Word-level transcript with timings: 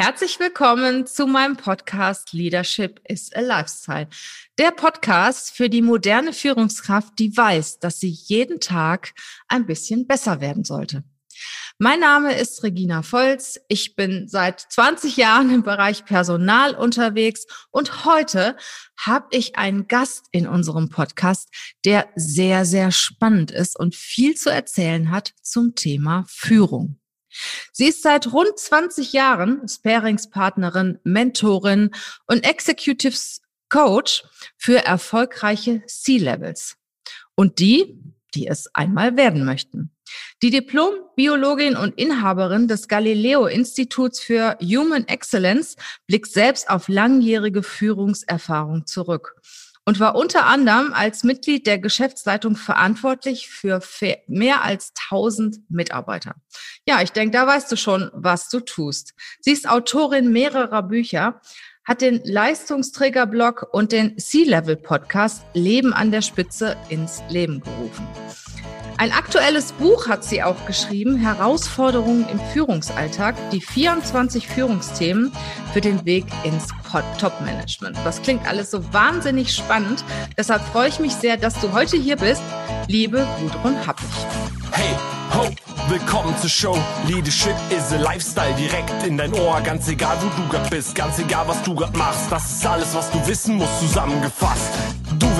Herzlich 0.00 0.38
willkommen 0.38 1.08
zu 1.08 1.26
meinem 1.26 1.56
Podcast 1.56 2.32
Leadership 2.32 3.00
is 3.08 3.32
a 3.34 3.40
Lifestyle. 3.40 4.06
Der 4.56 4.70
Podcast 4.70 5.50
für 5.50 5.68
die 5.68 5.82
moderne 5.82 6.32
Führungskraft, 6.32 7.18
die 7.18 7.36
weiß, 7.36 7.80
dass 7.80 7.98
sie 7.98 8.10
jeden 8.10 8.60
Tag 8.60 9.12
ein 9.48 9.66
bisschen 9.66 10.06
besser 10.06 10.40
werden 10.40 10.62
sollte. 10.62 11.02
Mein 11.78 11.98
Name 11.98 12.38
ist 12.38 12.62
Regina 12.62 13.02
Volz. 13.02 13.58
Ich 13.66 13.96
bin 13.96 14.28
seit 14.28 14.60
20 14.60 15.16
Jahren 15.16 15.52
im 15.52 15.64
Bereich 15.64 16.04
Personal 16.04 16.76
unterwegs 16.76 17.48
und 17.72 18.04
heute 18.04 18.56
habe 18.96 19.26
ich 19.32 19.56
einen 19.56 19.88
Gast 19.88 20.26
in 20.30 20.46
unserem 20.46 20.90
Podcast, 20.90 21.52
der 21.84 22.08
sehr, 22.14 22.64
sehr 22.64 22.92
spannend 22.92 23.50
ist 23.50 23.76
und 23.76 23.96
viel 23.96 24.36
zu 24.36 24.48
erzählen 24.48 25.10
hat 25.10 25.32
zum 25.42 25.74
Thema 25.74 26.24
Führung. 26.28 27.00
Sie 27.72 27.86
ist 27.86 28.02
seit 28.02 28.32
rund 28.32 28.58
20 28.58 29.12
Jahren 29.12 29.66
Sparingspartnerin, 29.68 30.98
Mentorin 31.04 31.90
und 32.26 32.44
Executive 32.44 33.16
Coach 33.68 34.24
für 34.56 34.84
erfolgreiche 34.84 35.82
C-Levels. 35.86 36.76
Und 37.34 37.58
die, 37.58 38.00
die 38.34 38.46
es 38.46 38.74
einmal 38.74 39.16
werden 39.16 39.44
möchten. 39.44 39.90
Die 40.42 40.50
Diplom-Biologin 40.50 41.76
und 41.76 41.98
Inhaberin 41.98 42.66
des 42.66 42.88
Galileo-Instituts 42.88 44.20
für 44.20 44.56
Human 44.60 45.06
Excellence 45.06 45.76
blickt 46.06 46.32
selbst 46.32 46.70
auf 46.70 46.88
langjährige 46.88 47.62
Führungserfahrung 47.62 48.86
zurück 48.86 49.34
und 49.88 50.00
war 50.00 50.16
unter 50.16 50.44
anderem 50.44 50.92
als 50.92 51.24
Mitglied 51.24 51.66
der 51.66 51.78
Geschäftsleitung 51.78 52.56
verantwortlich 52.56 53.48
für 53.48 53.80
mehr 54.26 54.62
als 54.62 54.92
1000 55.10 55.60
Mitarbeiter. 55.70 56.34
Ja, 56.86 57.00
ich 57.00 57.12
denke, 57.12 57.38
da 57.38 57.46
weißt 57.46 57.72
du 57.72 57.76
schon, 57.76 58.10
was 58.12 58.50
du 58.50 58.60
tust. 58.60 59.14
Sie 59.40 59.50
ist 59.50 59.66
Autorin 59.66 60.30
mehrerer 60.30 60.82
Bücher, 60.82 61.40
hat 61.84 62.02
den 62.02 62.20
Leistungsträgerblog 62.22 63.66
und 63.72 63.92
den 63.92 64.18
C-Level-Podcast 64.18 65.46
Leben 65.54 65.94
an 65.94 66.10
der 66.10 66.20
Spitze 66.20 66.76
ins 66.90 67.22
Leben 67.30 67.60
gerufen. 67.60 68.06
Ein 69.00 69.12
aktuelles 69.12 69.70
Buch 69.70 70.08
hat 70.08 70.24
sie 70.24 70.42
auch 70.42 70.66
geschrieben, 70.66 71.16
Herausforderungen 71.16 72.28
im 72.28 72.40
Führungsalltag, 72.52 73.36
die 73.52 73.60
24 73.60 74.48
Führungsthemen 74.48 75.30
für 75.72 75.80
den 75.80 76.04
Weg 76.04 76.24
ins 76.42 76.66
Top-Management. 77.20 77.96
Das 78.04 78.20
klingt 78.22 78.44
alles 78.48 78.72
so 78.72 78.92
wahnsinnig 78.92 79.54
spannend. 79.54 80.04
Deshalb 80.36 80.62
freue 80.72 80.88
ich 80.88 80.98
mich 80.98 81.14
sehr, 81.14 81.36
dass 81.36 81.54
du 81.60 81.72
heute 81.72 81.96
hier 81.96 82.16
bist, 82.16 82.42
liebe 82.88 83.24
Gudrun 83.38 83.76
Happig. 83.86 84.04
Hey, 84.72 84.96
ho, 85.32 85.48
willkommen 85.88 86.36
zur 86.38 86.50
Show. 86.50 86.78
Leadership 87.06 87.54
is 87.70 87.92
a 87.92 87.98
Lifestyle 87.98 88.54
direkt 88.54 89.06
in 89.06 89.16
dein 89.16 89.32
Ohr. 89.32 89.60
Ganz 89.60 89.88
egal, 89.88 90.16
wo 90.20 90.42
du 90.42 90.48
grad 90.48 90.68
bist, 90.70 90.96
ganz 90.96 91.20
egal, 91.20 91.46
was 91.46 91.62
du 91.62 91.72
grad 91.72 91.96
machst. 91.96 92.32
Das 92.32 92.50
ist 92.50 92.66
alles, 92.66 92.92
was 92.96 93.08
du 93.12 93.24
wissen 93.28 93.58
musst, 93.58 93.78
zusammengefasst. 93.78 94.72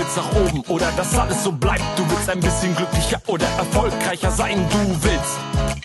Willst 0.09 0.17
nach 0.17 0.41
oben 0.41 0.63
oder 0.69 0.91
dass 0.97 1.19
alles 1.19 1.45
so 1.45 1.53
bleibt. 1.53 1.83
Du 1.97 2.11
willst 2.11 2.31
ein 2.31 2.41
bisschen 2.41 2.75
glücklicher 2.75 3.21
oder 3.27 3.45
erfolgreicher 3.59 4.31
sein. 4.31 4.65
Du 4.71 5.05
willst, 5.05 5.37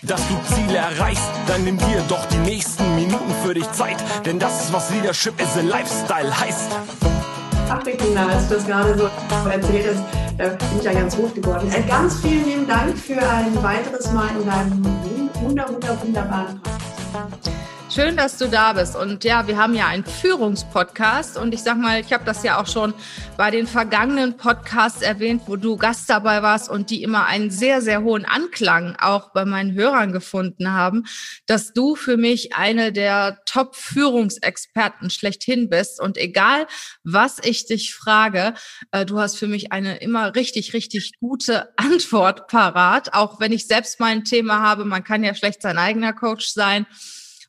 dass 0.02 0.20
du 0.28 0.54
Ziele 0.54 0.78
erreichst. 0.78 1.28
Dann 1.46 1.64
nimm 1.64 1.76
dir 1.76 2.02
doch 2.08 2.24
die 2.26 2.38
nächsten 2.38 2.94
Minuten 2.94 3.34
für 3.44 3.52
dich 3.52 3.70
Zeit. 3.72 3.96
Denn 4.24 4.38
das 4.38 4.64
ist, 4.64 4.72
was 4.72 4.88
Leadership 4.90 5.38
is 5.42 5.58
a 5.58 5.60
Lifestyle 5.60 6.40
heißt. 6.40 6.70
Regina, 7.84 8.28
als 8.28 8.48
du 8.48 8.54
das 8.54 8.66
gerade 8.66 8.96
so 8.96 9.10
erzählt 9.50 9.94
hast, 9.94 10.38
da 10.38 10.48
bin 10.48 10.78
ich 10.78 10.84
ja 10.84 10.92
ganz 10.94 11.18
rot 11.18 11.34
geworden. 11.34 11.70
Äh, 11.70 11.82
ganz 11.82 12.20
vielen 12.20 12.44
lieben 12.46 12.66
Dank 12.66 12.96
für 12.96 13.18
ein 13.18 13.62
weiteres 13.62 14.10
Mal 14.12 14.30
in 14.40 14.46
deinem 14.46 14.84
wunder, 15.42 15.68
wunder, 15.68 15.98
wunderbaren 16.02 16.60
Podcast. 16.62 17.53
Schön, 17.94 18.16
dass 18.16 18.38
du 18.38 18.48
da 18.48 18.72
bist. 18.72 18.96
Und 18.96 19.22
ja, 19.22 19.46
wir 19.46 19.56
haben 19.56 19.72
ja 19.72 19.86
einen 19.86 20.04
Führungspodcast. 20.04 21.36
Und 21.36 21.54
ich 21.54 21.62
sag 21.62 21.78
mal, 21.78 22.00
ich 22.00 22.12
habe 22.12 22.24
das 22.24 22.42
ja 22.42 22.60
auch 22.60 22.66
schon 22.66 22.92
bei 23.36 23.52
den 23.52 23.68
vergangenen 23.68 24.36
Podcasts 24.36 25.00
erwähnt, 25.00 25.42
wo 25.46 25.54
du 25.54 25.76
Gast 25.76 26.10
dabei 26.10 26.42
warst 26.42 26.68
und 26.68 26.90
die 26.90 27.04
immer 27.04 27.26
einen 27.26 27.52
sehr, 27.52 27.80
sehr 27.82 28.02
hohen 28.02 28.24
Anklang 28.24 28.96
auch 29.00 29.32
bei 29.32 29.44
meinen 29.44 29.74
Hörern 29.74 30.10
gefunden 30.10 30.72
haben, 30.72 31.04
dass 31.46 31.72
du 31.72 31.94
für 31.94 32.16
mich 32.16 32.56
eine 32.56 32.90
der 32.90 33.38
Top-Führungsexperten 33.46 35.08
schlechthin 35.10 35.68
bist. 35.68 36.00
Und 36.00 36.18
egal, 36.18 36.66
was 37.04 37.38
ich 37.44 37.66
dich 37.66 37.94
frage, 37.94 38.54
äh, 38.90 39.06
du 39.06 39.20
hast 39.20 39.38
für 39.38 39.46
mich 39.46 39.70
eine 39.70 39.98
immer 39.98 40.34
richtig, 40.34 40.72
richtig 40.72 41.12
gute 41.20 41.68
Antwort 41.76 42.48
parat. 42.48 43.14
Auch 43.14 43.38
wenn 43.38 43.52
ich 43.52 43.68
selbst 43.68 44.00
mein 44.00 44.24
Thema 44.24 44.62
habe, 44.62 44.84
man 44.84 45.04
kann 45.04 45.22
ja 45.22 45.32
schlecht 45.36 45.62
sein 45.62 45.78
eigener 45.78 46.12
Coach 46.12 46.48
sein. 46.48 46.86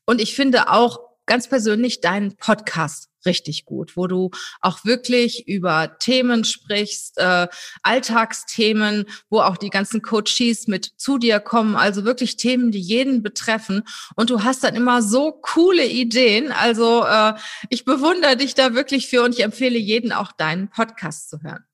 Und 0.06 0.22
ich 0.22 0.36
finde 0.36 0.70
auch 0.70 1.00
ganz 1.26 1.48
persönlich 1.48 2.02
deinen 2.02 2.36
Podcast 2.38 3.10
richtig 3.26 3.66
gut, 3.66 3.98
wo 3.98 4.08
du 4.08 4.30
auch 4.62 4.86
wirklich 4.86 5.48
über 5.48 5.98
Themen 5.98 6.44
sprichst, 6.44 7.18
äh, 7.18 7.48
Alltagsthemen, 7.82 9.06
wo 9.30 9.40
auch 9.40 9.58
die 9.58 9.72
ganzen 9.72 10.02
Coaches 10.02 10.68
mit 10.68 10.92
zu 10.98 11.18
dir 11.18 11.40
kommen, 11.40 11.76
also 11.76 12.06
wirklich 12.06 12.38
Themen, 12.38 12.72
die 12.72 12.80
jeden 12.80 13.24
betreffen. 13.24 13.84
Und 14.16 14.30
du 14.30 14.44
hast 14.44 14.64
dann 14.64 14.76
immer 14.76 15.02
so 15.02 15.32
coole 15.32 15.86
Ideen. 15.88 16.52
Also 16.52 17.04
äh, 17.04 17.34
ich 17.70 17.86
bewundere 17.86 18.38
dich 18.38 18.54
da 18.54 18.76
wirklich 18.76 19.08
für 19.08 19.24
und 19.24 19.34
ich 19.34 19.44
empfehle 19.44 19.80
jeden 19.80 20.12
auch 20.12 20.32
deinen 20.32 20.70
Podcast 20.70 21.30
zu 21.30 21.42
hören. 21.42 21.66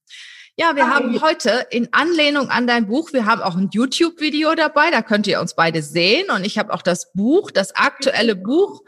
Ja, 0.58 0.76
wir 0.76 0.88
haben 0.88 1.22
heute 1.22 1.68
in 1.72 1.94
Anlehnung 1.94 2.50
an 2.50 2.68
dein 2.68 2.88
Buch, 2.88 3.14
wir 3.14 3.26
haben 3.26 3.42
auch 3.42 3.56
ein 3.56 3.70
YouTube-Video 3.72 4.54
dabei, 4.54 4.92
da 4.92 5.02
könnt 5.02 5.26
ihr 5.26 5.40
uns 5.40 5.56
beide 5.56 5.82
sehen. 5.82 6.30
Und 6.30 6.46
ich 6.46 6.58
habe 6.58 6.74
auch 6.74 6.82
das 6.82 7.14
Buch, 7.14 7.52
das 7.52 7.76
aktuelle 7.76 8.36
Buch, 8.36 8.82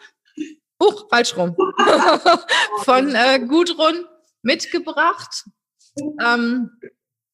Buch, 0.77 1.07
falsch 1.09 1.37
rum, 1.37 1.55
von 2.83 3.15
äh, 3.15 3.39
Gudrun 3.39 4.05
mitgebracht. 4.41 5.45
Ähm, 6.21 6.71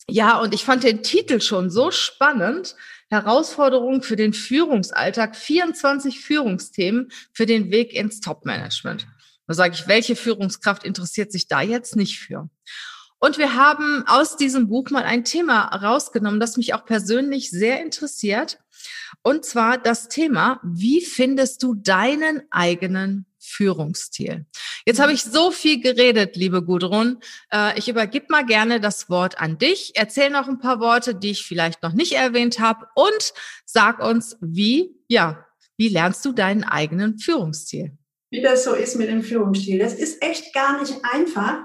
ja, 0.08 0.40
und 0.40 0.54
ich 0.54 0.64
fand 0.64 0.84
den 0.84 1.04
Titel 1.04 1.42
schon 1.42 1.70
so 1.70 1.92
spannend. 1.92 2.76
Herausforderungen 3.10 4.04
für 4.04 4.16
den 4.16 4.34
Führungsalltag, 4.34 5.36
24 5.36 6.20
Führungsthemen 6.20 7.12
für 7.34 7.48
den 7.48 7.72
Weg 7.72 7.94
ins 7.94 8.20
Top-Management. 8.20 9.08
Da 9.48 9.56
sage 9.56 9.74
ich, 9.74 9.88
welche 9.88 10.16
Führungskraft 10.16 10.84
interessiert 10.84 11.32
sich 11.32 11.48
da 11.48 11.62
jetzt 11.62 11.96
nicht 11.96 12.20
für? 12.20 12.50
Und 13.20 13.38
wir 13.38 13.56
haben 13.56 14.04
aus 14.08 14.38
diesem 14.38 14.70
Buch 14.70 14.90
mal 14.90 15.04
ein 15.04 15.26
Thema 15.26 15.66
rausgenommen, 15.76 16.40
das 16.40 16.58
mich 16.58 16.74
auch 16.74 16.86
persönlich 16.86 17.52
sehr 17.52 17.82
interessiert. 17.82 18.60
Und 19.22 19.44
zwar 19.44 19.78
das 19.78 20.08
Thema, 20.08 20.62
wie 20.64 21.02
findest 21.02 21.62
du 21.64 21.76
deinen 21.76 22.44
eigenen 22.50 23.26
Führungsstil? 23.38 24.46
Jetzt 24.86 25.02
habe 25.02 25.12
ich 25.12 25.24
so 25.24 25.52
viel 25.52 25.82
geredet, 25.82 26.38
liebe 26.38 26.64
Gudrun. 26.64 27.20
Äh, 27.52 27.78
ich 27.78 27.90
übergebe 27.90 28.28
mal 28.30 28.46
gerne 28.46 28.80
das 28.80 29.10
Wort 29.10 29.40
an 29.40 29.58
dich. 29.58 29.92
Erzähl 29.96 30.30
noch 30.30 30.48
ein 30.48 30.60
paar 30.60 30.80
Worte, 30.80 31.16
die 31.16 31.32
ich 31.32 31.44
vielleicht 31.44 31.84
noch 31.84 31.94
nicht 31.94 32.14
erwähnt 32.14 32.60
habe 32.60 32.88
und 32.96 33.34
sag 33.66 34.00
uns, 34.00 34.38
wie, 34.40 34.96
ja, 35.08 35.46
wie 35.76 35.90
lernst 35.90 36.24
du 36.24 36.32
deinen 36.32 36.64
eigenen 36.64 37.20
Führungsstil? 37.20 37.98
Wie 38.30 38.42
das 38.42 38.64
so 38.64 38.74
ist 38.74 38.96
mit 38.96 39.10
dem 39.10 39.24
Führungsstil. 39.24 39.80
Das 39.80 39.94
ist 39.94 40.22
echt 40.22 40.54
gar 40.54 40.80
nicht 40.80 40.96
einfach. 41.04 41.64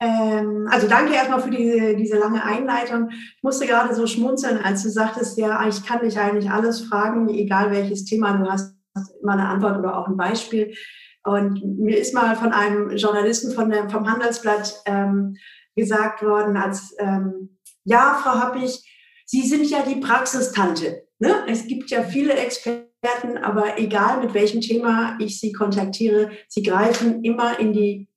Ähm, 0.00 0.66
also 0.70 0.88
danke 0.88 1.12
erstmal 1.12 1.42
für 1.42 1.50
diese, 1.50 1.94
diese 1.94 2.18
lange 2.18 2.42
Einleitung. 2.42 3.10
Ich 3.10 3.42
musste 3.42 3.66
gerade 3.66 3.94
so 3.94 4.06
schmunzeln, 4.06 4.58
als 4.58 4.82
du 4.82 4.88
sagtest, 4.88 5.36
ja, 5.36 5.68
ich 5.68 5.84
kann 5.84 6.00
dich 6.00 6.18
eigentlich 6.18 6.50
alles 6.50 6.80
fragen, 6.80 7.28
egal 7.28 7.70
welches 7.70 8.06
Thema 8.06 8.32
du 8.38 8.50
hast, 8.50 8.74
immer 9.22 9.34
eine 9.34 9.48
Antwort 9.48 9.78
oder 9.78 9.98
auch 9.98 10.08
ein 10.08 10.16
Beispiel. 10.16 10.74
Und 11.22 11.62
mir 11.78 11.98
ist 11.98 12.14
mal 12.14 12.34
von 12.34 12.52
einem 12.52 12.96
Journalisten 12.96 13.52
von 13.52 13.68
der, 13.68 13.90
vom 13.90 14.10
Handelsblatt 14.10 14.82
ähm, 14.86 15.36
gesagt 15.76 16.22
worden, 16.22 16.56
als 16.56 16.94
ähm, 16.98 17.58
ja, 17.84 18.18
Frau 18.22 18.40
Happig, 18.40 18.86
Sie 19.26 19.42
sind 19.42 19.70
ja 19.70 19.82
die 19.82 20.00
Praxistante. 20.00 21.06
Ne? 21.18 21.44
Es 21.46 21.66
gibt 21.66 21.90
ja 21.90 22.02
viele 22.02 22.34
Experten, 22.34 23.38
aber 23.42 23.78
egal 23.78 24.20
mit 24.20 24.34
welchem 24.34 24.60
Thema 24.60 25.16
ich 25.20 25.38
Sie 25.38 25.52
kontaktiere, 25.52 26.30
Sie 26.48 26.62
greifen 26.62 27.22
immer 27.22 27.58
in 27.60 27.72
die 27.72 28.08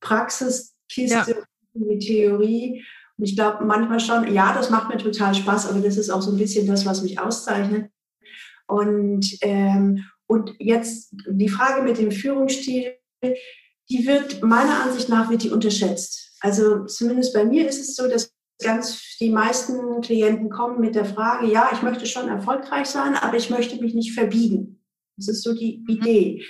Praxis 0.00 0.71
Kiste, 0.92 1.30
ja. 1.30 1.36
die 1.74 1.98
Theorie. 1.98 2.84
Und 3.18 3.24
ich 3.24 3.36
glaube 3.36 3.64
manchmal 3.64 4.00
schon, 4.00 4.32
ja, 4.32 4.54
das 4.54 4.70
macht 4.70 4.88
mir 4.88 4.98
total 4.98 5.34
Spaß, 5.34 5.70
aber 5.70 5.80
das 5.80 5.96
ist 5.96 6.10
auch 6.10 6.22
so 6.22 6.32
ein 6.32 6.38
bisschen 6.38 6.66
das, 6.66 6.86
was 6.86 7.02
mich 7.02 7.18
auszeichnet. 7.18 7.90
Und, 8.66 9.26
ähm, 9.42 10.04
und 10.26 10.54
jetzt 10.58 11.14
die 11.28 11.48
Frage 11.48 11.82
mit 11.82 11.98
dem 11.98 12.10
Führungsstil, 12.10 12.94
die 13.22 14.06
wird 14.06 14.42
meiner 14.42 14.84
Ansicht 14.84 15.08
nach 15.08 15.30
wird 15.30 15.42
die 15.42 15.50
unterschätzt. 15.50 16.36
Also 16.40 16.86
zumindest 16.86 17.34
bei 17.34 17.44
mir 17.44 17.68
ist 17.68 17.80
es 17.80 17.94
so, 17.94 18.08
dass 18.08 18.32
ganz 18.62 19.16
die 19.20 19.30
meisten 19.30 20.00
Klienten 20.00 20.48
kommen 20.48 20.80
mit 20.80 20.94
der 20.94 21.04
Frage, 21.04 21.46
ja, 21.50 21.70
ich 21.72 21.82
möchte 21.82 22.06
schon 22.06 22.28
erfolgreich 22.28 22.86
sein, 22.86 23.14
aber 23.14 23.36
ich 23.36 23.50
möchte 23.50 23.80
mich 23.80 23.94
nicht 23.94 24.12
verbiegen. 24.12 24.82
Das 25.16 25.28
ist 25.28 25.42
so 25.42 25.54
die 25.54 25.84
mhm. 25.86 25.96
Idee. 25.96 26.44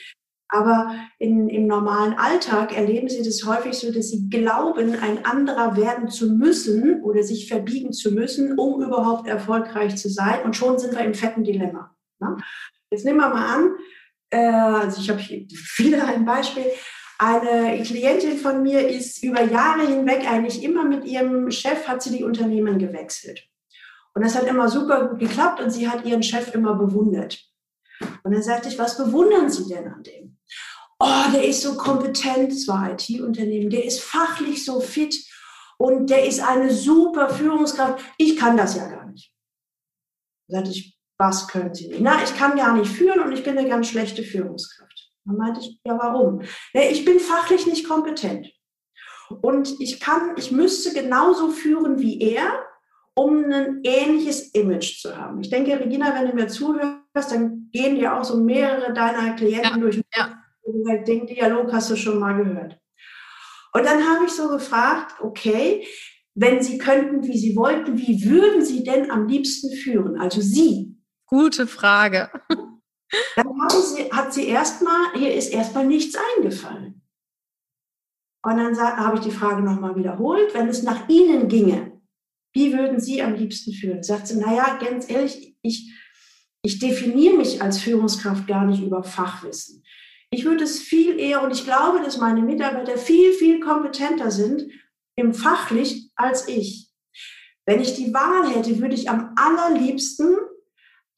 Aber 0.52 0.94
in, 1.18 1.48
im 1.48 1.66
normalen 1.66 2.12
Alltag 2.12 2.76
erleben 2.76 3.08
sie 3.08 3.22
das 3.22 3.42
häufig 3.46 3.72
so, 3.72 3.90
dass 3.90 4.10
sie 4.10 4.28
glauben, 4.28 4.94
ein 5.00 5.24
anderer 5.24 5.78
werden 5.78 6.10
zu 6.10 6.34
müssen 6.34 7.02
oder 7.02 7.22
sich 7.22 7.48
verbiegen 7.48 7.94
zu 7.94 8.12
müssen, 8.12 8.58
um 8.58 8.82
überhaupt 8.82 9.26
erfolgreich 9.26 9.96
zu 9.96 10.10
sein. 10.10 10.42
Und 10.44 10.54
schon 10.54 10.78
sind 10.78 10.92
wir 10.92 11.00
im 11.00 11.14
fetten 11.14 11.42
Dilemma. 11.42 11.96
Ne? 12.20 12.36
Jetzt 12.90 13.06
nehmen 13.06 13.20
wir 13.20 13.30
mal 13.30 13.46
an, 13.46 13.76
äh, 14.28 14.82
also 14.82 15.00
ich 15.00 15.08
habe 15.08 15.20
hier 15.20 15.38
wieder 15.78 16.06
ein 16.06 16.26
Beispiel. 16.26 16.66
Eine 17.18 17.82
Klientin 17.82 18.36
von 18.36 18.62
mir 18.62 18.86
ist 18.86 19.24
über 19.24 19.42
Jahre 19.42 19.86
hinweg 19.86 20.30
eigentlich 20.30 20.62
immer 20.62 20.84
mit 20.84 21.06
ihrem 21.06 21.50
Chef, 21.50 21.88
hat 21.88 22.02
sie 22.02 22.14
die 22.14 22.24
Unternehmen 22.24 22.78
gewechselt. 22.78 23.42
Und 24.12 24.22
das 24.22 24.36
hat 24.36 24.46
immer 24.46 24.68
super 24.68 25.08
gut 25.08 25.18
geklappt 25.18 25.62
und 25.62 25.70
sie 25.70 25.88
hat 25.88 26.04
ihren 26.04 26.22
Chef 26.22 26.54
immer 26.54 26.74
bewundert. 26.74 27.42
Und 28.22 28.32
dann 28.32 28.42
sagte 28.42 28.68
ich, 28.68 28.78
was 28.78 28.96
bewundern 28.96 29.50
Sie 29.50 29.68
denn 29.68 29.86
an 29.88 30.02
dem? 30.02 30.36
Oh, 31.04 31.32
der 31.32 31.42
ist 31.42 31.62
so 31.62 31.76
kompetent, 31.76 32.52
es 32.52 32.68
war 32.68 32.92
IT-Unternehmen, 32.92 33.70
der 33.70 33.84
ist 33.84 34.00
fachlich 34.00 34.64
so 34.64 34.78
fit 34.78 35.16
und 35.76 36.08
der 36.08 36.24
ist 36.24 36.38
eine 36.38 36.72
super 36.72 37.28
Führungskraft. 37.28 38.04
Ich 38.18 38.36
kann 38.36 38.56
das 38.56 38.76
ja 38.76 38.86
gar 38.86 39.06
nicht. 39.06 39.32
Da 40.46 40.58
sagte 40.58 40.70
ich, 40.70 40.96
was 41.18 41.48
können 41.48 41.74
Sie 41.74 41.88
nicht? 41.88 42.00
Na, 42.00 42.22
ich 42.22 42.36
kann 42.36 42.56
gar 42.56 42.76
nicht 42.76 42.88
führen 42.88 43.18
und 43.18 43.32
ich 43.32 43.42
bin 43.42 43.58
eine 43.58 43.68
ganz 43.68 43.88
schlechte 43.88 44.22
Führungskraft. 44.22 45.10
Dann 45.24 45.36
meinte 45.38 45.58
ich, 45.58 45.80
ja, 45.84 45.98
warum? 45.98 46.42
Ja, 46.72 46.82
ich 46.82 47.04
bin 47.04 47.18
fachlich 47.18 47.66
nicht 47.66 47.88
kompetent. 47.88 48.52
Und 49.28 49.80
ich 49.80 49.98
kann, 49.98 50.36
ich 50.36 50.52
müsste 50.52 50.94
genauso 50.94 51.50
führen 51.50 51.98
wie 51.98 52.20
er, 52.20 52.64
um 53.14 53.50
ein 53.52 53.80
ähnliches 53.82 54.50
Image 54.54 55.00
zu 55.00 55.16
haben. 55.16 55.40
Ich 55.40 55.50
denke, 55.50 55.80
Regina, 55.80 56.14
wenn 56.14 56.28
du 56.28 56.34
mir 56.36 56.46
zuhörst, 56.46 57.32
dann 57.32 57.70
gehen 57.72 57.96
dir 57.96 58.16
auch 58.16 58.22
so 58.22 58.36
mehrere 58.36 58.92
deiner 58.92 59.34
Klienten 59.34 59.74
ja, 59.74 59.78
durch 59.78 60.00
ja. 60.14 60.41
Den 61.06 61.26
Dialog 61.26 61.72
hast 61.72 61.90
du 61.90 61.96
schon 61.96 62.18
mal 62.18 62.34
gehört. 62.34 62.78
Und 63.74 63.84
dann 63.84 64.02
habe 64.04 64.26
ich 64.26 64.32
so 64.32 64.48
gefragt, 64.48 65.20
okay, 65.20 65.86
wenn 66.34 66.62
Sie 66.62 66.78
könnten, 66.78 67.22
wie 67.24 67.38
Sie 67.38 67.56
wollten, 67.56 67.98
wie 67.98 68.24
würden 68.24 68.64
Sie 68.64 68.84
denn 68.84 69.10
am 69.10 69.26
liebsten 69.28 69.74
führen? 69.76 70.18
Also 70.18 70.40
Sie. 70.40 70.96
Gute 71.26 71.66
Frage. 71.66 72.30
Dann 73.36 73.46
sie, 73.68 74.10
hat 74.10 74.32
sie 74.32 74.48
erstmal, 74.48 75.14
ihr 75.20 75.34
ist 75.34 75.52
erstmal 75.52 75.86
nichts 75.86 76.16
eingefallen. 76.36 77.02
Und 78.44 78.56
dann 78.56 78.76
habe 78.76 79.16
ich 79.16 79.22
die 79.22 79.30
Frage 79.30 79.62
nochmal 79.62 79.94
wiederholt, 79.96 80.52
wenn 80.54 80.68
es 80.68 80.82
nach 80.82 81.08
Ihnen 81.08 81.48
ginge, 81.48 82.00
wie 82.54 82.72
würden 82.72 83.00
Sie 83.00 83.22
am 83.22 83.34
liebsten 83.34 83.72
führen? 83.72 84.02
Sagt 84.02 84.26
sie, 84.26 84.38
naja, 84.38 84.78
ganz 84.78 85.08
ehrlich, 85.08 85.56
ich, 85.62 85.94
ich 86.62 86.78
definiere 86.78 87.36
mich 87.36 87.62
als 87.62 87.78
Führungskraft 87.78 88.46
gar 88.46 88.66
nicht 88.66 88.82
über 88.82 89.04
Fachwissen. 89.04 89.84
Ich 90.32 90.46
würde 90.46 90.64
es 90.64 90.80
viel 90.80 91.20
eher, 91.20 91.42
und 91.42 91.52
ich 91.52 91.64
glaube, 91.64 92.00
dass 92.00 92.16
meine 92.16 92.40
Mitarbeiter 92.40 92.96
viel, 92.96 93.32
viel 93.32 93.60
kompetenter 93.60 94.30
sind 94.30 94.62
im 95.14 95.34
Fachlich 95.34 96.10
als 96.16 96.48
ich. 96.48 96.90
Wenn 97.66 97.82
ich 97.82 97.94
die 97.94 98.14
Wahl 98.14 98.48
hätte, 98.48 98.80
würde 98.80 98.94
ich 98.94 99.10
am 99.10 99.34
allerliebsten 99.36 100.36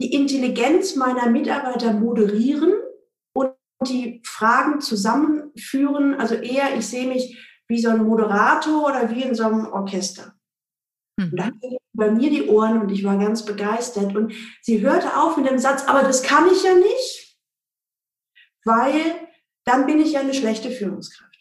die 0.02 0.12
Intelligenz 0.12 0.96
meiner 0.96 1.30
Mitarbeiter 1.30 1.92
moderieren 1.92 2.72
und 3.34 3.54
die 3.86 4.20
Fragen 4.26 4.80
zusammenführen. 4.80 6.14
Also 6.14 6.34
eher, 6.34 6.76
ich 6.76 6.86
sehe 6.86 7.06
mich 7.06 7.38
wie 7.68 7.80
so 7.80 7.90
ein 7.90 8.04
Moderator 8.04 8.84
oder 8.84 9.10
wie 9.10 9.22
in 9.22 9.36
so 9.36 9.44
einem 9.44 9.66
Orchester. 9.66 10.34
Mhm. 11.16 11.30
Und 11.30 11.36
dann 11.36 11.60
bei 11.92 12.10
mir 12.10 12.30
die 12.30 12.48
Ohren 12.48 12.80
und 12.80 12.90
ich 12.90 13.04
war 13.04 13.16
ganz 13.16 13.44
begeistert. 13.44 14.16
Und 14.16 14.34
sie 14.60 14.80
hörte 14.80 15.16
auf 15.16 15.36
mit 15.36 15.48
dem 15.48 15.60
Satz, 15.60 15.84
aber 15.86 16.02
das 16.02 16.24
kann 16.24 16.48
ich 16.52 16.64
ja 16.64 16.74
nicht, 16.74 17.23
weil 18.64 19.00
dann 19.64 19.86
bin 19.86 20.00
ich 20.00 20.12
ja 20.12 20.20
eine 20.20 20.34
schlechte 20.34 20.70
Führungskraft. 20.70 21.34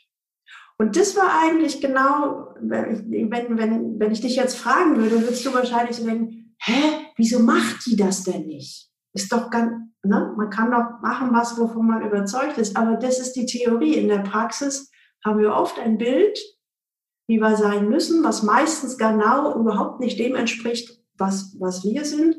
Und 0.77 0.95
das 0.97 1.15
war 1.15 1.41
eigentlich 1.41 1.81
genau, 1.81 2.55
wenn, 2.59 3.29
wenn, 3.31 3.99
wenn 3.99 4.11
ich 4.11 4.21
dich 4.21 4.35
jetzt 4.35 4.57
fragen 4.57 4.97
würde, 4.97 5.21
würdest 5.21 5.45
du 5.45 5.53
wahrscheinlich 5.53 5.97
so 5.97 6.05
denken, 6.05 6.55
hä, 6.59 7.07
wieso 7.15 7.39
macht 7.39 7.85
die 7.85 7.95
das 7.95 8.23
denn 8.23 8.47
nicht? 8.47 8.89
Ist 9.13 9.31
doch 9.31 9.49
ganz, 9.49 9.71
ne? 10.03 10.33
man 10.35 10.49
kann 10.49 10.71
doch 10.71 11.01
machen, 11.01 11.29
was, 11.31 11.57
wovon 11.57 11.87
man 11.87 12.05
überzeugt 12.05 12.57
ist. 12.57 12.75
Aber 12.75 12.95
das 12.97 13.19
ist 13.19 13.33
die 13.33 13.45
Theorie. 13.45 13.93
In 13.93 14.07
der 14.07 14.19
Praxis 14.19 14.91
haben 15.23 15.39
wir 15.39 15.53
oft 15.53 15.79
ein 15.79 15.97
Bild, 15.97 16.37
wie 17.27 17.39
wir 17.39 17.55
sein 17.55 17.89
müssen, 17.89 18.23
was 18.23 18.43
meistens 18.43 18.97
genau 18.97 19.57
überhaupt 19.57 19.99
nicht 19.99 20.19
dem 20.19 20.35
entspricht, 20.35 20.99
was, 21.17 21.55
was 21.59 21.83
wir 21.83 22.03
sind. 22.03 22.35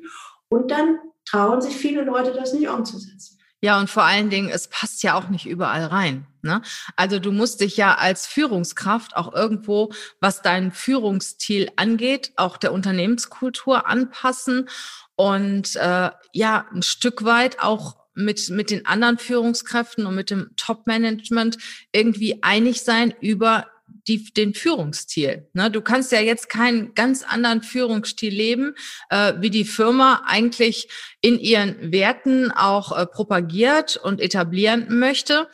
Und 0.48 0.70
dann 0.70 0.98
trauen 1.25 1.62
sich 1.62 1.76
viele 1.76 2.02
Leute, 2.02 2.32
das 2.32 2.52
nicht 2.52 2.69
umzusetzen. 2.69 3.33
Ja, 3.64 3.81
und 3.81 3.88
vor 3.88 4.05
allen 4.05 4.28
Dingen, 4.28 4.50
es 4.50 4.69
passt 4.69 5.02
ja 5.02 5.14
auch 5.14 5.31
nicht 5.31 5.46
überall 5.46 5.87
rein. 5.87 6.26
Ne? 6.43 6.61
Also 6.96 7.19
du 7.19 7.32
musst 7.32 7.62
dich 7.62 7.78
ja 7.78 7.94
als 7.94 8.26
Führungskraft 8.26 9.16
auch 9.16 9.32
irgendwo, 9.32 9.90
was 10.20 10.43
deinen 10.43 10.70
Führungsstil 10.70 11.70
angeht, 11.76 12.32
auch 12.37 12.58
der 12.58 12.75
Unternehmenskultur 12.75 13.87
anpassen 13.87 14.69
und 15.16 15.76
äh, 15.76 16.11
ja, 16.34 16.66
ein 16.75 16.82
Stück 16.82 17.25
weit 17.25 17.61
auch 17.61 17.96
mit, 18.12 18.50
mit 18.50 18.70
den 18.70 18.84
anderen 18.84 19.16
Führungskräften 19.16 20.05
und 20.05 20.14
mit 20.14 20.28
dem 20.28 20.50
Top-Management 20.58 21.56
irgendwie 21.90 22.43
einig 22.43 22.82
sein 22.82 23.14
über 23.22 23.67
die, 24.06 24.33
den 24.33 24.55
Führungsstil. 24.55 25.49
Ne? 25.53 25.71
Du 25.71 25.81
kannst 25.81 26.12
ja 26.12 26.21
jetzt 26.21 26.49
keinen 26.49 26.95
ganz 26.95 27.23
anderen 27.23 27.62
Führungsstil 27.62 28.33
leben, 28.33 28.75
äh, 29.11 29.35
wie 29.39 29.51
die 29.51 29.65
Firma 29.65 30.23
eigentlich 30.27 30.89
in 31.21 31.39
ihren 31.39 31.93
Werten 31.93 32.51
auch 32.51 32.97
äh, 32.97 33.06
propagiert 33.06 33.97
und 33.97 34.21
etablieren 34.21 34.87
möchte. 34.99 35.49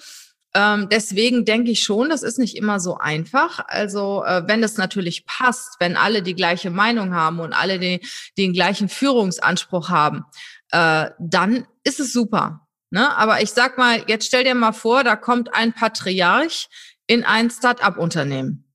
Ähm, 0.52 0.88
deswegen 0.90 1.44
denke 1.44 1.70
ich 1.70 1.82
schon, 1.82 2.08
das 2.08 2.22
ist 2.22 2.38
nicht 2.38 2.56
immer 2.56 2.80
so 2.80 2.96
einfach. 2.96 3.60
Also 3.68 4.24
äh, 4.24 4.42
wenn 4.46 4.62
es 4.64 4.76
natürlich 4.76 5.24
passt, 5.24 5.76
wenn 5.78 5.96
alle 5.96 6.22
die 6.22 6.34
gleiche 6.34 6.70
Meinung 6.70 7.14
haben 7.14 7.38
und 7.38 7.52
alle 7.52 7.78
den, 7.78 8.00
den 8.36 8.52
gleichen 8.52 8.88
Führungsanspruch 8.88 9.90
haben, 9.90 10.24
äh, 10.72 11.10
dann 11.20 11.66
ist 11.84 12.00
es 12.00 12.12
super. 12.12 12.66
Ne? 12.90 13.16
Aber 13.16 13.40
ich 13.40 13.52
sag 13.52 13.78
mal, 13.78 14.02
jetzt 14.08 14.26
stell 14.26 14.42
dir 14.42 14.56
mal 14.56 14.72
vor, 14.72 15.04
da 15.04 15.14
kommt 15.14 15.54
ein 15.54 15.72
Patriarch, 15.72 16.68
in 17.10 17.24
ein 17.24 17.50
Start-up-Unternehmen? 17.50 18.72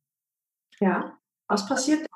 Ja, 0.82 1.18
was 1.48 1.66
passiert 1.68 2.02
da? 2.02 2.16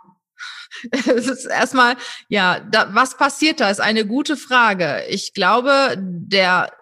Es 0.92 1.28
ist 1.28 1.46
erstmal, 1.46 1.96
ja, 2.28 2.60
da, 2.60 2.94
was 2.94 3.16
passiert 3.16 3.62
da, 3.62 3.70
ist 3.70 3.80
eine 3.80 4.06
gute 4.06 4.36
Frage. 4.36 5.04
Ich 5.08 5.34
glaube, 5.34 5.96
der 5.98 6.74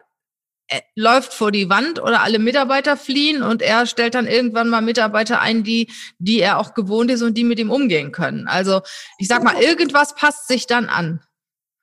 äh, 0.68 0.81
läuft 0.95 1.36
vor 1.36 1.51
die 1.51 1.69
Wand 1.69 2.01
oder 2.01 2.24
alle 2.24 2.39
Mitarbeiter 2.39 2.98
fliehen 2.98 3.44
und 3.44 3.62
er 3.62 3.86
stellt 3.86 4.16
dann 4.16 4.25
irgendwann 4.25 4.69
mal 4.69 4.81
Mitarbeiter 4.81 5.40
ein, 5.40 5.63
die, 5.63 5.92
die 6.18 6.40
er 6.40 6.57
auch 6.57 6.74
gewohnt 6.74 7.12
ist 7.12 7.22
und 7.22 7.36
die 7.36 7.44
mit 7.44 7.60
ihm 7.60 7.69
umgehen 7.69 8.12
können. 8.12 8.48
Also 8.48 8.81
ich 9.19 9.28
sag 9.28 9.44
mal, 9.44 9.62
irgendwas 9.62 10.16
passt 10.16 10.48
sich 10.48 10.66
dann 10.66 10.90
an. 10.90 11.22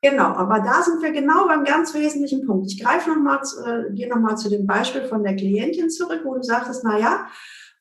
Genau, 0.05 0.35
aber 0.35 0.61
da 0.61 0.83
sind 0.83 1.01
wir 1.03 1.13
genau 1.13 1.47
beim 1.47 1.65
ganz 1.65 1.95
wesentlichen 1.95 2.45
Punkt. 2.45 2.71
Ich 2.71 2.79
greife 2.79 3.09
nochmal, 3.09 3.41
äh, 3.65 3.91
gehe 3.95 4.07
nochmal 4.07 4.37
zu 4.37 4.51
dem 4.51 4.67
Beispiel 4.67 5.07
von 5.07 5.25
der 5.25 5.35
Klientin 5.35 5.89
zurück, 5.89 6.21
wo 6.25 6.35
du 6.35 6.43
sagtest, 6.43 6.85
na 6.85 6.99
ja, 6.99 7.27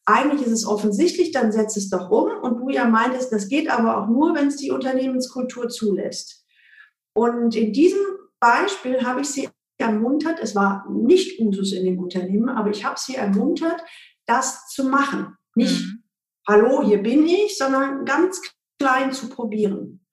eigentlich 0.05 0.41
ist 0.47 0.53
es 0.53 0.65
offensichtlich, 0.65 1.33
dann 1.33 1.51
setz 1.51 1.75
es 1.75 1.89
doch 1.89 2.09
um. 2.09 2.31
Und 2.41 2.61
du 2.61 2.69
ja 2.69 2.85
meintest, 2.85 3.33
das 3.33 3.49
geht 3.49 3.69
aber 3.69 3.97
auch 3.97 4.07
nur, 4.07 4.33
wenn 4.35 4.47
es 4.47 4.55
die 4.55 4.71
Unternehmenskultur 4.71 5.67
zulässt. 5.67 6.45
Und 7.13 7.57
in 7.57 7.73
diesem 7.73 7.99
Beispiel 8.39 9.05
habe 9.05 9.19
ich 9.19 9.27
sie 9.27 9.49
ermuntert, 9.77 10.39
es 10.41 10.55
war 10.55 10.85
nicht 10.89 11.41
Usus 11.41 11.73
in 11.73 11.83
dem 11.83 11.99
Unternehmen, 11.99 12.47
aber 12.47 12.69
ich 12.69 12.85
habe 12.85 12.97
sie 12.97 13.15
ermuntert, 13.15 13.83
das 14.27 14.69
zu 14.69 14.85
machen. 14.85 15.35
Nicht, 15.55 15.81
mhm. 15.81 16.03
hallo, 16.47 16.83
hier 16.83 17.03
bin 17.03 17.27
ich, 17.27 17.57
sondern 17.57 18.05
ganz 18.05 18.41
klein 18.79 19.11
zu 19.11 19.27
probieren. 19.27 20.05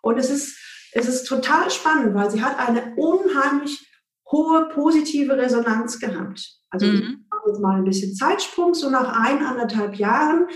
Und 0.00 0.16
es 0.16 0.30
ist 0.30 0.67
es 0.92 1.08
ist 1.08 1.24
total 1.24 1.70
spannend, 1.70 2.14
weil 2.14 2.30
sie 2.30 2.42
hat 2.42 2.58
eine 2.58 2.94
unheimlich 2.96 3.86
hohe 4.30 4.68
positive 4.68 5.36
Resonanz 5.36 5.98
gehabt. 5.98 6.58
Also 6.70 6.86
mhm. 6.86 7.26
jetzt 7.46 7.60
mal 7.60 7.76
ein 7.76 7.84
bisschen 7.84 8.14
Zeitsprung, 8.14 8.74
so 8.74 8.90
nach 8.90 9.24
ein, 9.24 9.44
anderthalb 9.44 9.96
Jahren 9.96 10.48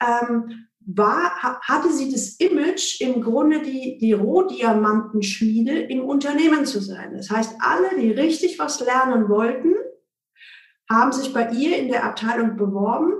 ähm, 0.00 0.66
war, 0.86 1.40
hatte 1.62 1.90
sie 1.90 2.12
das 2.12 2.36
Image, 2.38 3.00
im 3.00 3.22
Grunde 3.22 3.62
die, 3.62 3.96
die 3.98 4.12
Rohdiamantenschmiede 4.12 5.78
im 5.78 6.04
Unternehmen 6.04 6.66
zu 6.66 6.80
sein. 6.80 7.14
Das 7.16 7.30
heißt, 7.30 7.56
alle, 7.60 7.98
die 7.98 8.10
richtig 8.10 8.58
was 8.58 8.80
lernen 8.80 9.28
wollten, 9.28 9.74
haben 10.90 11.12
sich 11.12 11.32
bei 11.32 11.50
ihr 11.52 11.78
in 11.78 11.88
der 11.88 12.04
Abteilung 12.04 12.56
beworben, 12.56 13.14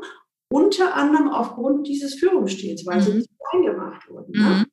unter 0.51 0.95
anderem 0.95 1.29
aufgrund 1.29 1.89
dieses 1.89 2.17
Führungsstils, 2.17 2.85
weil 2.85 2.99
mhm. 2.99 3.03
sie 3.03 3.15
nicht 3.15 3.31
eingemacht 3.53 4.09
wurden. 4.11 4.33
Ne? 4.33 4.43
Mhm. 4.43 4.49
Ne? 4.51 4.67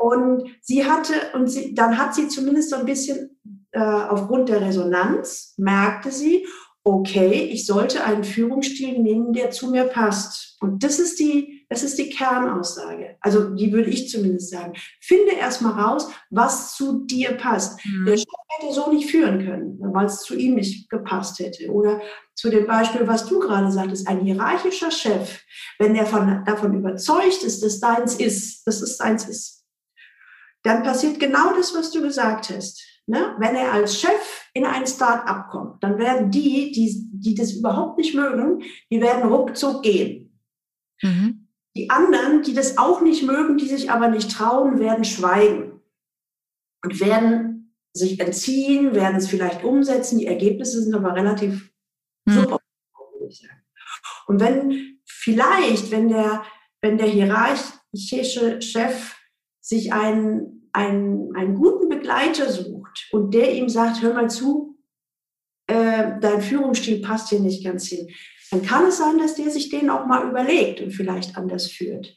Und 0.00 0.44
sie 0.62 0.86
hatte, 0.86 1.12
und 1.34 1.48
sie, 1.48 1.74
dann 1.74 1.98
hat 1.98 2.14
sie 2.14 2.28
zumindest 2.28 2.70
so 2.70 2.76
ein 2.76 2.86
bisschen 2.86 3.38
äh, 3.72 3.80
aufgrund 3.80 4.48
der 4.48 4.62
Resonanz, 4.62 5.54
merkte 5.58 6.10
sie, 6.10 6.46
okay, 6.82 7.50
ich 7.52 7.66
sollte 7.66 8.02
einen 8.04 8.24
Führungsstil 8.24 8.98
nehmen, 8.98 9.34
der 9.34 9.50
zu 9.50 9.70
mir 9.70 9.84
passt. 9.84 10.56
Und 10.60 10.82
das 10.82 10.98
ist 10.98 11.20
die, 11.20 11.66
das 11.68 11.82
ist 11.82 11.98
die 11.98 12.08
Kernaussage. 12.08 13.16
Also 13.20 13.50
die 13.50 13.72
würde 13.72 13.90
ich 13.90 14.08
zumindest 14.08 14.50
sagen. 14.50 14.72
Finde 15.00 15.32
erstmal 15.32 15.78
raus, 15.78 16.08
was 16.30 16.74
zu 16.74 17.04
dir 17.04 17.32
passt. 17.32 17.78
Mhm. 17.84 18.06
Der 18.06 18.16
Chef 18.16 18.26
hätte 18.48 18.72
so 18.72 18.90
nicht 18.90 19.10
führen 19.10 19.44
können, 19.44 19.78
weil 19.92 20.06
es 20.06 20.22
zu 20.22 20.34
ihm 20.34 20.54
nicht 20.54 20.88
gepasst 20.88 21.38
hätte. 21.38 21.70
Oder 21.70 22.00
zu 22.34 22.48
dem 22.48 22.66
Beispiel, 22.66 23.06
was 23.06 23.26
du 23.26 23.38
gerade 23.38 23.70
sagtest, 23.70 24.08
ein 24.08 24.20
hierarchischer 24.20 24.90
Chef, 24.90 25.42
wenn 25.78 25.92
der 25.92 26.06
von, 26.06 26.42
davon 26.46 26.74
überzeugt 26.74 27.42
ist, 27.44 27.62
dass 27.62 27.80
deins 27.80 28.14
ist, 28.14 28.66
dass 28.66 28.80
es 28.80 28.96
deins 28.96 29.28
ist, 29.28 29.59
dann 30.62 30.82
passiert 30.82 31.18
genau 31.18 31.54
das, 31.56 31.74
was 31.74 31.90
du 31.90 32.02
gesagt 32.02 32.50
hast. 32.50 32.82
ne, 33.06 33.34
wenn 33.38 33.56
er 33.56 33.72
als 33.72 33.98
Chef 33.98 34.48
in 34.54 34.64
ein 34.64 34.86
Start-up 34.86 35.50
kommt, 35.50 35.82
dann 35.82 35.98
werden 35.98 36.30
die, 36.30 36.70
die, 36.72 37.08
die 37.12 37.34
das 37.34 37.52
überhaupt 37.52 37.98
nicht 37.98 38.14
mögen, 38.14 38.62
die 38.90 39.00
werden 39.00 39.30
ruckzuck 39.30 39.82
gehen. 39.82 40.38
Mhm. 41.02 41.48
Die 41.76 41.88
anderen, 41.90 42.42
die 42.42 42.54
das 42.54 42.78
auch 42.78 43.00
nicht 43.00 43.22
mögen, 43.22 43.56
die 43.56 43.66
sich 43.66 43.90
aber 43.90 44.08
nicht 44.08 44.30
trauen, 44.30 44.78
werden 44.78 45.04
schweigen 45.04 45.80
und 46.84 47.00
werden 47.00 47.74
sich 47.92 48.20
entziehen, 48.20 48.94
werden 48.94 49.16
es 49.16 49.28
vielleicht 49.28 49.64
umsetzen. 49.64 50.18
Die 50.18 50.26
Ergebnisse 50.26 50.82
sind 50.82 50.94
aber 50.94 51.14
relativ 51.14 51.72
mhm. 52.26 52.32
super. 52.32 52.60
Und 54.26 54.40
wenn 54.40 55.00
vielleicht, 55.04 55.90
wenn 55.90 56.08
der, 56.08 56.44
wenn 56.80 56.98
der 56.98 57.08
hierarchische 57.08 58.62
Chef 58.62 59.16
sich 59.70 59.92
einen, 59.92 60.68
einen, 60.72 61.34
einen 61.36 61.54
guten 61.54 61.88
Begleiter 61.88 62.50
sucht 62.50 63.06
und 63.12 63.32
der 63.32 63.54
ihm 63.54 63.68
sagt, 63.68 64.02
hör 64.02 64.14
mal 64.14 64.28
zu, 64.28 64.76
äh, 65.68 66.18
dein 66.20 66.42
Führungsstil 66.42 67.00
passt 67.00 67.28
hier 67.28 67.38
nicht 67.38 67.64
ganz 67.64 67.86
hin, 67.86 68.08
dann 68.50 68.62
kann 68.62 68.86
es 68.86 68.98
sein, 68.98 69.18
dass 69.18 69.36
der 69.36 69.48
sich 69.48 69.68
den 69.68 69.88
auch 69.88 70.06
mal 70.06 70.28
überlegt 70.28 70.80
und 70.80 70.90
vielleicht 70.90 71.36
anders 71.36 71.70
führt. 71.70 72.12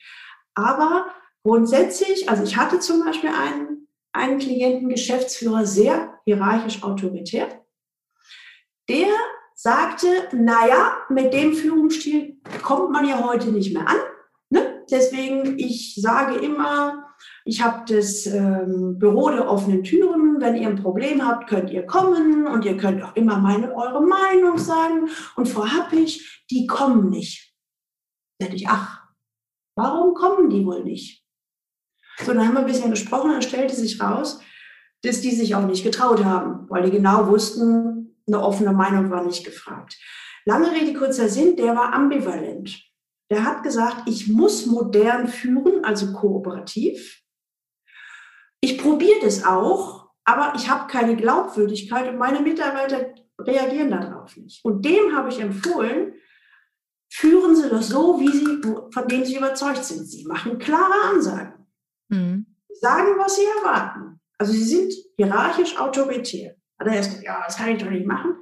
Aber 0.55 1.05
grundsätzlich, 1.43 2.27
also 2.27 2.41
ich 2.41 2.57
hatte 2.57 2.79
zum 2.79 3.05
Beispiel 3.05 3.29
einen, 3.29 3.87
einen 4.13 4.39
Klienten, 4.39 4.89
Geschäftsführer, 4.89 5.67
sehr 5.67 6.19
hierarchisch 6.25 6.81
autoritär, 6.81 7.63
der 8.89 9.09
sagte, 9.53 10.07
naja, 10.31 10.97
mit 11.09 11.31
dem 11.33 11.53
Führungsstil 11.53 12.41
kommt 12.63 12.89
man 12.89 13.07
ja 13.07 13.23
heute 13.23 13.49
nicht 13.49 13.75
mehr 13.75 13.87
an. 13.87 13.97
Ne? 14.49 14.83
Deswegen, 14.89 15.59
ich 15.59 15.93
sage 16.01 16.39
immer, 16.39 17.12
ich 17.45 17.61
habe 17.61 17.83
das 17.93 18.25
ähm, 18.25 18.97
Büro 18.97 19.29
der 19.29 19.49
offenen 19.49 19.83
Türen. 19.83 20.39
Wenn 20.39 20.55
ihr 20.55 20.67
ein 20.67 20.81
Problem 20.81 21.25
habt, 21.25 21.49
könnt 21.49 21.69
ihr 21.69 21.85
kommen 21.85 22.47
und 22.47 22.63
ihr 22.63 22.77
könnt 22.77 23.03
auch 23.03 23.15
immer 23.15 23.37
meine, 23.37 23.73
eure 23.75 24.01
Meinung 24.01 24.57
sagen. 24.57 25.09
Und 25.35 25.47
Frau 25.47 25.65
Happig, 25.65 26.43
die 26.49 26.67
kommen 26.67 27.09
nicht. 27.09 27.53
Da 28.39 28.45
dachte 28.45 28.55
ich, 28.55 28.67
ach, 28.67 29.03
warum 29.75 30.13
kommen 30.13 30.49
die 30.49 30.65
wohl 30.65 30.83
nicht? 30.83 31.23
So, 32.19 32.33
dann 32.33 32.47
haben 32.47 32.53
wir 32.53 32.61
ein 32.61 32.65
bisschen 32.65 32.91
gesprochen, 32.91 33.31
dann 33.31 33.41
stellte 33.41 33.75
sich 33.75 34.01
raus, 34.01 34.39
dass 35.01 35.21
die 35.21 35.31
sich 35.31 35.55
auch 35.55 35.65
nicht 35.65 35.83
getraut 35.83 36.23
haben, 36.23 36.69
weil 36.69 36.83
die 36.83 36.91
genau 36.91 37.27
wussten, 37.27 38.15
eine 38.25 38.41
offene 38.41 38.71
Meinung 38.71 39.09
war 39.09 39.23
nicht 39.23 39.43
gefragt. 39.43 39.97
Lange 40.45 40.71
Rede, 40.71 40.97
kurzer 40.97 41.27
Sinn, 41.27 41.55
der 41.57 41.75
war 41.75 41.93
ambivalent. 41.93 42.81
Der 43.33 43.45
hat 43.45 43.63
gesagt, 43.63 44.07
ich 44.07 44.27
muss 44.27 44.67
modern 44.67 45.27
führen, 45.27 45.83
also 45.83 46.13
kooperativ. 46.13 47.23
Ich 48.61 48.77
probiere 48.77 49.21
das 49.23 49.43
auch, 49.43 50.11
aber 50.23 50.53
ich 50.55 50.69
habe 50.69 50.85
keine 50.85 51.15
Glaubwürdigkeit 51.15 52.07
und 52.09 52.19
meine 52.19 52.41
Mitarbeiter 52.41 53.15
reagieren 53.41 53.89
darauf 53.89 54.37
nicht. 54.37 54.63
Und 54.63 54.85
dem 54.85 55.15
habe 55.15 55.29
ich 55.29 55.39
empfohlen, 55.39 56.13
führen 57.11 57.55
Sie 57.55 57.67
das 57.71 57.87
so, 57.87 58.19
wie 58.19 58.29
Sie, 58.29 58.61
von 58.93 59.07
dem 59.07 59.25
Sie 59.25 59.37
überzeugt 59.37 59.83
sind. 59.83 60.05
Sie 60.05 60.25
machen 60.25 60.59
klare 60.59 61.09
Ansagen. 61.11 61.65
Mhm. 62.09 62.45
Sagen, 62.69 63.17
was 63.17 63.35
Sie 63.35 63.45
erwarten. 63.45 64.19
Also 64.37 64.53
Sie 64.53 64.63
sind 64.63 64.93
hierarchisch 65.17 65.75
autoritär. 65.79 66.55
Hat 66.77 66.85
er 66.85 66.93
erst 66.93 67.09
gesagt, 67.09 67.25
ja, 67.25 67.41
das 67.47 67.57
kann 67.57 67.69
ich 67.69 67.81
doch 67.81 67.89
nicht 67.89 68.05
machen. 68.05 68.35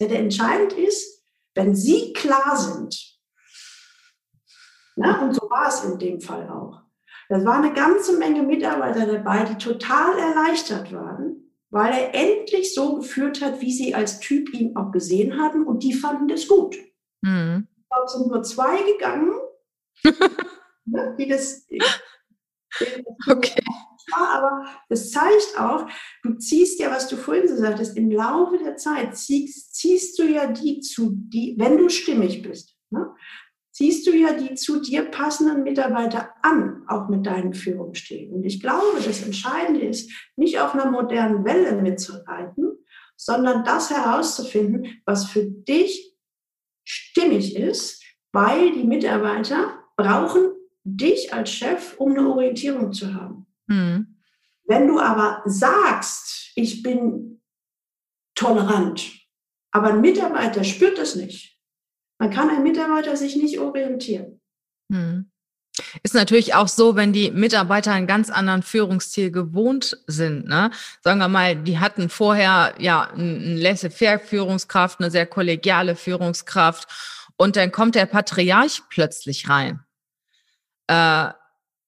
Der, 0.00 0.08
der 0.08 0.20
entscheidend 0.20 0.72
ist, 0.72 1.22
wenn 1.54 1.76
Sie 1.76 2.14
klar 2.14 2.56
sind, 2.56 3.17
na, 4.98 5.22
und 5.22 5.34
so 5.34 5.48
war 5.50 5.68
es 5.68 5.84
in 5.84 5.98
dem 5.98 6.20
Fall 6.20 6.48
auch. 6.48 6.82
Da 7.28 7.44
war 7.44 7.62
eine 7.62 7.72
ganze 7.72 8.18
Menge 8.18 8.42
Mitarbeiter 8.42 9.06
dabei, 9.06 9.44
die 9.44 9.56
total 9.56 10.18
erleichtert 10.18 10.92
waren, 10.92 11.52
weil 11.70 11.92
er 11.92 12.14
endlich 12.14 12.74
so 12.74 12.96
geführt 12.96 13.42
hat, 13.42 13.60
wie 13.60 13.72
sie 13.72 13.94
als 13.94 14.20
Typ 14.20 14.52
ihn 14.54 14.76
auch 14.76 14.92
gesehen 14.92 15.40
hatten 15.40 15.64
und 15.64 15.82
die 15.82 15.92
fanden 15.92 16.28
das 16.28 16.48
gut. 16.48 16.76
Mhm. 17.22 17.68
Es 18.04 18.12
sind 18.12 18.28
nur 18.28 18.42
zwei 18.42 18.82
gegangen, 18.92 19.34
ne, 20.84 21.16
die 21.18 21.28
das. 21.28 21.66
Okay 23.28 23.62
aber 24.14 24.66
das 24.88 25.10
zeigt 25.10 25.58
auch, 25.58 25.86
du 26.22 26.34
ziehst 26.34 26.80
ja, 26.80 26.90
was 26.90 27.08
du 27.08 27.16
vorhin 27.16 27.48
so 27.48 27.56
sagtest, 27.56 27.96
im 27.96 28.10
Laufe 28.10 28.58
der 28.58 28.76
Zeit 28.76 29.16
ziehst, 29.16 29.74
ziehst 29.74 30.18
du 30.18 30.24
ja 30.24 30.46
die 30.46 30.80
zu, 30.80 31.12
die, 31.12 31.54
wenn 31.58 31.78
du 31.78 31.88
stimmig 31.88 32.42
bist, 32.42 32.76
ne, 32.90 33.14
ziehst 33.78 34.08
du 34.08 34.10
ja 34.10 34.32
die 34.32 34.56
zu 34.56 34.80
dir 34.80 35.04
passenden 35.04 35.62
Mitarbeiter 35.62 36.34
an, 36.42 36.82
auch 36.88 37.08
mit 37.08 37.24
deinen 37.24 37.54
Führungsstilen. 37.54 38.32
Und 38.32 38.42
ich 38.42 38.60
glaube, 38.60 39.00
das 39.04 39.22
Entscheidende 39.22 39.82
ist, 39.82 40.10
nicht 40.34 40.58
auf 40.58 40.74
einer 40.74 40.90
modernen 40.90 41.44
Welle 41.44 41.80
mitzureiten, 41.80 42.72
sondern 43.14 43.62
das 43.62 43.90
herauszufinden, 43.90 45.00
was 45.06 45.26
für 45.26 45.44
dich 45.44 46.12
stimmig 46.84 47.54
ist, 47.54 48.02
weil 48.32 48.72
die 48.72 48.82
Mitarbeiter 48.82 49.78
brauchen 49.96 50.50
dich 50.82 51.32
als 51.32 51.52
Chef, 51.52 51.94
um 51.98 52.10
eine 52.10 52.28
Orientierung 52.28 52.92
zu 52.92 53.14
haben. 53.14 53.46
Mhm. 53.68 54.18
Wenn 54.64 54.88
du 54.88 54.98
aber 54.98 55.42
sagst, 55.44 56.50
ich 56.56 56.82
bin 56.82 57.40
tolerant, 58.34 59.08
aber 59.70 59.90
ein 59.90 60.00
Mitarbeiter 60.00 60.64
spürt 60.64 60.98
das 60.98 61.14
nicht, 61.14 61.57
dann 62.18 62.30
kann 62.30 62.50
ein 62.50 62.62
Mitarbeiter 62.62 63.16
sich 63.16 63.36
nicht 63.36 63.58
orientieren. 63.58 64.40
Mhm. 64.88 65.30
Ist 66.02 66.14
natürlich 66.14 66.54
auch 66.54 66.68
so, 66.68 66.96
wenn 66.96 67.12
die 67.12 67.30
Mitarbeiter 67.30 67.92
einen 67.92 68.08
ganz 68.08 68.30
anderen 68.30 68.62
Führungsstil 68.62 69.30
gewohnt 69.30 69.96
sind. 70.06 70.46
Ne? 70.48 70.70
Sagen 71.02 71.20
wir 71.20 71.28
mal, 71.28 71.54
die 71.56 71.78
hatten 71.78 72.08
vorher 72.08 72.74
ja 72.78 73.10
eine 73.10 73.54
laissez-faire-Führungskraft, 73.54 75.00
eine 75.00 75.10
sehr 75.10 75.26
kollegiale 75.26 75.94
Führungskraft 75.94 76.88
und 77.36 77.56
dann 77.56 77.70
kommt 77.70 77.94
der 77.94 78.06
Patriarch 78.06 78.82
plötzlich 78.88 79.48
rein. 79.48 79.80
Äh, 80.88 81.28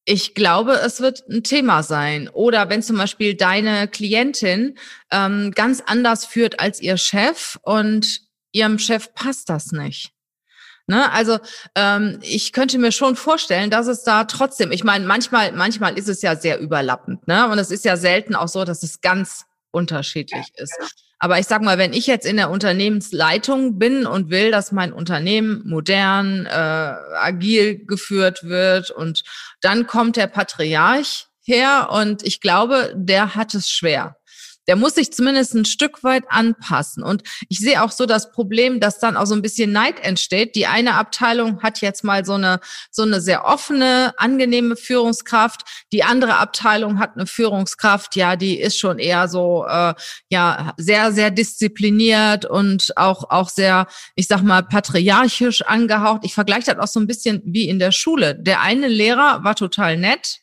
ich 0.05 0.35
glaube, 0.35 0.73
es 0.73 1.01
wird 1.01 1.29
ein 1.29 1.43
Thema 1.43 1.83
sein. 1.83 2.29
Oder 2.29 2.69
wenn 2.69 2.83
zum 2.83 2.97
Beispiel 2.97 3.35
deine 3.35 3.87
Klientin 3.87 4.77
ähm, 5.11 5.53
ganz 5.55 5.83
anders 5.85 6.25
führt 6.25 6.59
als 6.59 6.81
ihr 6.81 6.97
Chef 6.97 7.59
und 7.63 8.23
ihrem 8.53 8.79
Chef 8.79 9.15
passt 9.15 9.49
das 9.49 9.73
nicht. 9.73 10.13
Ne? 10.91 11.11
Also 11.13 11.39
ähm, 11.77 12.19
ich 12.21 12.53
könnte 12.53 12.77
mir 12.77 12.91
schon 12.91 13.15
vorstellen, 13.15 13.71
dass 13.71 13.87
es 13.87 14.03
da 14.03 14.25
trotzdem, 14.25 14.73
ich 14.73 14.83
meine, 14.83 15.07
manchmal, 15.07 15.53
manchmal 15.53 15.97
ist 15.97 16.09
es 16.09 16.21
ja 16.21 16.35
sehr 16.35 16.59
überlappend, 16.59 17.29
ne? 17.29 17.49
Und 17.49 17.61
es 17.61 17.71
ist 17.71 17.85
ja 17.85 17.97
selten 17.97 18.35
auch 18.35 18.49
so, 18.49 18.65
dass 18.65 18.83
es 18.83 19.01
ganz 19.01 19.45
unterschiedlich 19.71 20.49
ist. 20.57 20.77
Aber 21.21 21.39
ich 21.39 21.47
sag 21.47 21.63
mal, 21.63 21.79
wenn 21.79 21.93
ich 21.93 22.09
jetzt 22.09 22.27
in 22.27 22.37
der 22.37 22.51
Unternehmensleitung 22.51 23.79
bin 23.79 24.05
und 24.05 24.31
will, 24.31 24.51
dass 24.51 24.73
mein 24.73 24.93
Unternehmen 24.93 25.63
modern, 25.65 26.47
äh, 26.47 26.51
agil 26.51 27.87
geführt 27.87 28.43
wird 28.43 28.91
und 28.91 29.23
dann 29.61 29.87
kommt 29.87 30.17
der 30.17 30.27
Patriarch 30.27 31.29
her 31.43 31.91
und 31.93 32.25
ich 32.25 32.41
glaube, 32.41 32.93
der 32.97 33.37
hat 33.37 33.55
es 33.55 33.71
schwer 33.71 34.17
der 34.69 34.77
muss 34.77 34.95
sich 34.95 35.13
zumindest 35.13 35.55
ein 35.55 35.65
Stück 35.65 36.05
weit 36.05 36.25
anpassen. 36.29 37.03
Und 37.03 37.23
ich 37.49 37.59
sehe 37.59 37.83
auch 37.83 37.91
so 37.91 38.07
das 38.07 38.31
Problem, 38.31 38.81
dass 38.81 38.99
dann 38.99 39.17
auch 39.17 39.27
so 39.27 39.35
ein 39.35 39.43
bisschen 39.43 39.73
Neid 39.73 40.01
entsteht. 40.01 40.55
Die 40.55 40.67
eine 40.67 40.95
Abteilung 40.95 41.63
hat 41.63 41.81
jetzt 41.81 42.05
mal 42.05 42.25
so 42.25 42.35
eine, 42.35 42.61
so 42.91 43.03
eine 43.03 43.21
sehr 43.21 43.45
offene, 43.45 44.15
angenehme 44.17 44.77
Führungskraft. 44.77 45.63
Die 45.93 46.05
andere 46.05 46.37
Abteilung 46.37 46.99
hat 46.99 47.17
eine 47.17 47.27
Führungskraft, 47.27 48.17
ja, 48.17 48.37
die 48.37 48.61
ist 48.61 48.79
schon 48.79 48.99
eher 48.99 49.29
so, 49.29 49.67
äh, 49.67 49.95
ja, 50.29 50.75
sehr, 50.77 51.13
sehr 51.13 51.31
diszipliniert 51.31 52.45
und 52.45 52.97
auch, 52.97 53.31
auch 53.31 53.49
sehr, 53.49 53.87
ich 54.15 54.27
sag 54.27 54.43
mal, 54.43 54.63
patriarchisch 54.63 55.63
angehaucht. 55.63 56.21
Ich 56.25 56.35
vergleiche 56.35 56.75
das 56.75 56.79
auch 56.79 56.93
so 56.93 57.01
ein 57.01 57.07
bisschen 57.07 57.43
wie 57.45 57.69
in 57.69 57.79
der 57.79 57.93
Schule. 57.93 58.35
Der 58.35 58.61
eine 58.61 58.89
Lehrer 58.89 59.43
war 59.43 59.55
total 59.55 59.97
nett 59.97 60.41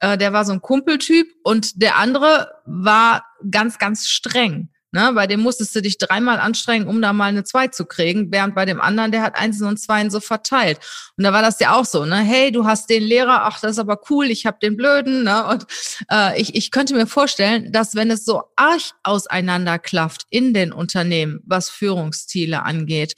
äh, 0.00 0.18
der 0.18 0.32
war 0.32 0.44
so 0.44 0.52
ein 0.52 0.60
Kumpeltyp 0.60 1.26
und 1.42 1.80
der 1.82 1.96
andere 1.96 2.50
war 2.66 3.24
ganz, 3.50 3.78
ganz 3.78 4.08
streng. 4.08 4.70
Ne? 4.94 5.10
Bei 5.12 5.26
dem 5.26 5.40
musstest 5.40 5.74
du 5.74 5.82
dich 5.82 5.98
dreimal 5.98 6.38
anstrengen, 6.38 6.86
um 6.86 7.02
da 7.02 7.12
mal 7.12 7.24
eine 7.24 7.42
Zwei 7.42 7.66
zu 7.66 7.84
kriegen, 7.84 8.30
während 8.30 8.54
bei 8.54 8.64
dem 8.64 8.80
anderen, 8.80 9.10
der 9.10 9.22
hat 9.22 9.36
Einsen 9.36 9.66
und 9.66 9.80
Zweien 9.80 10.08
so 10.08 10.20
verteilt. 10.20 10.78
Und 11.16 11.24
da 11.24 11.32
war 11.32 11.42
das 11.42 11.58
ja 11.58 11.74
auch 11.74 11.84
so, 11.84 12.04
ne? 12.04 12.18
Hey, 12.18 12.52
du 12.52 12.64
hast 12.64 12.88
den 12.88 13.02
Lehrer, 13.02 13.42
ach, 13.42 13.60
das 13.60 13.72
ist 13.72 13.78
aber 13.80 14.00
cool, 14.08 14.26
ich 14.26 14.46
habe 14.46 14.58
den 14.62 14.76
Blöden. 14.76 15.24
Ne? 15.24 15.44
Und 15.46 15.66
äh, 16.12 16.40
ich, 16.40 16.54
ich 16.54 16.70
könnte 16.70 16.94
mir 16.94 17.08
vorstellen, 17.08 17.72
dass 17.72 17.96
wenn 17.96 18.08
es 18.08 18.24
so 18.24 18.44
arg 18.54 18.82
auseinanderklafft 19.02 20.26
in 20.30 20.54
den 20.54 20.72
Unternehmen, 20.72 21.40
was 21.44 21.70
Führungsstile 21.70 22.62
angeht, 22.62 23.14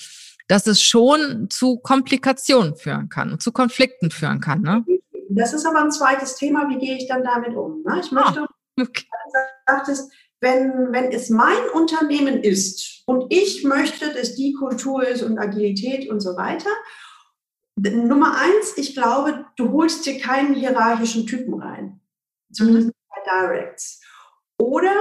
dass 0.48 0.66
es 0.66 0.80
schon 0.80 1.48
zu 1.50 1.76
Komplikationen 1.76 2.74
führen 2.76 3.10
kann 3.10 3.32
und 3.32 3.42
zu 3.42 3.52
Konflikten 3.52 4.10
führen 4.10 4.40
kann. 4.40 4.62
Ne? 4.62 4.82
Das 5.30 5.52
ist 5.52 5.66
aber 5.66 5.82
ein 5.82 5.90
zweites 5.90 6.36
Thema, 6.36 6.68
wie 6.68 6.78
gehe 6.78 6.96
ich 6.96 7.08
dann 7.08 7.24
damit 7.24 7.56
um? 7.56 7.82
Ne? 7.82 8.00
Ich 8.00 8.12
möchte, 8.12 8.42
ah, 8.42 8.48
okay. 8.80 9.04
sagtest, 9.66 10.12
wenn, 10.40 10.92
wenn 10.92 11.10
es 11.12 11.30
mein 11.30 11.68
Unternehmen 11.74 12.42
ist 12.42 13.02
und 13.06 13.26
ich 13.30 13.64
möchte, 13.64 14.12
dass 14.12 14.34
die 14.34 14.52
Kultur 14.52 15.06
ist 15.06 15.22
und 15.22 15.38
Agilität 15.38 16.10
und 16.10 16.20
so 16.20 16.36
weiter, 16.36 16.70
Nummer 17.78 18.38
eins, 18.38 18.74
ich 18.76 18.94
glaube, 18.94 19.46
du 19.56 19.72
holst 19.72 20.06
dir 20.06 20.18
keinen 20.18 20.54
hierarchischen 20.54 21.26
Typen 21.26 21.60
rein. 21.60 22.00
Zumindest 22.52 22.88
mhm. 22.88 22.92
bei 23.08 23.30
Directs. 23.30 24.00
Oder 24.58 24.94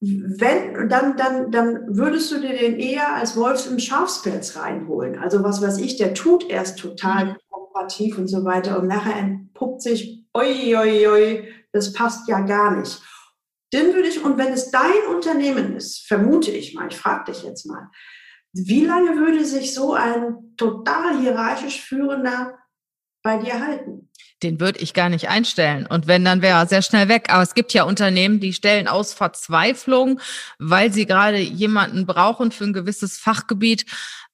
wenn, 0.00 0.88
dann, 0.88 1.16
dann, 1.16 1.50
dann 1.50 1.96
würdest 1.96 2.30
du 2.32 2.40
dir 2.40 2.56
den 2.56 2.78
eher 2.78 3.14
als 3.14 3.36
Wolfs 3.36 3.66
im 3.66 3.78
Schafspelz 3.78 4.56
reinholen. 4.56 5.18
Also 5.18 5.42
was 5.42 5.60
weiß 5.60 5.78
ich, 5.78 5.96
der 5.96 6.14
tut 6.14 6.48
erst 6.48 6.78
total 6.78 7.24
mhm. 7.24 7.36
Kooperativ 7.70 8.18
und 8.18 8.28
so 8.28 8.44
weiter 8.44 8.78
und 8.78 8.88
nachher 8.88 9.16
entpuppt 9.16 9.82
sich, 9.82 10.24
oi, 10.34 10.76
oi, 10.76 11.08
oi, 11.08 11.54
das 11.72 11.92
passt 11.92 12.28
ja 12.28 12.40
gar 12.40 12.76
nicht. 12.76 13.00
Den 13.72 13.94
würde 13.94 14.08
ich, 14.08 14.22
und 14.22 14.36
wenn 14.36 14.52
es 14.52 14.70
dein 14.70 15.14
Unternehmen 15.14 15.76
ist, 15.76 16.06
vermute 16.06 16.50
ich 16.50 16.74
mal, 16.74 16.88
ich 16.88 16.96
frage 16.96 17.32
dich 17.32 17.44
jetzt 17.44 17.66
mal, 17.66 17.88
wie 18.52 18.84
lange 18.84 19.16
würde 19.16 19.44
sich 19.44 19.74
so 19.74 19.94
ein 19.94 20.54
total 20.56 21.20
hierarchisch 21.20 21.80
führender 21.82 22.58
bei 23.22 23.36
dir 23.36 23.64
halten? 23.64 24.10
Den 24.42 24.58
würde 24.58 24.80
ich 24.80 24.94
gar 24.94 25.08
nicht 25.08 25.28
einstellen. 25.28 25.86
Und 25.86 26.08
wenn, 26.08 26.24
dann 26.24 26.42
wäre 26.42 26.58
er 26.58 26.66
sehr 26.66 26.82
schnell 26.82 27.08
weg. 27.08 27.26
Aber 27.28 27.42
es 27.42 27.54
gibt 27.54 27.74
ja 27.74 27.84
Unternehmen, 27.84 28.40
die 28.40 28.54
stellen 28.54 28.88
aus 28.88 29.12
Verzweiflung, 29.12 30.18
weil 30.58 30.92
sie 30.92 31.04
gerade 31.04 31.38
jemanden 31.38 32.06
brauchen 32.06 32.50
für 32.50 32.64
ein 32.64 32.72
gewisses 32.72 33.18
Fachgebiet, 33.18 33.84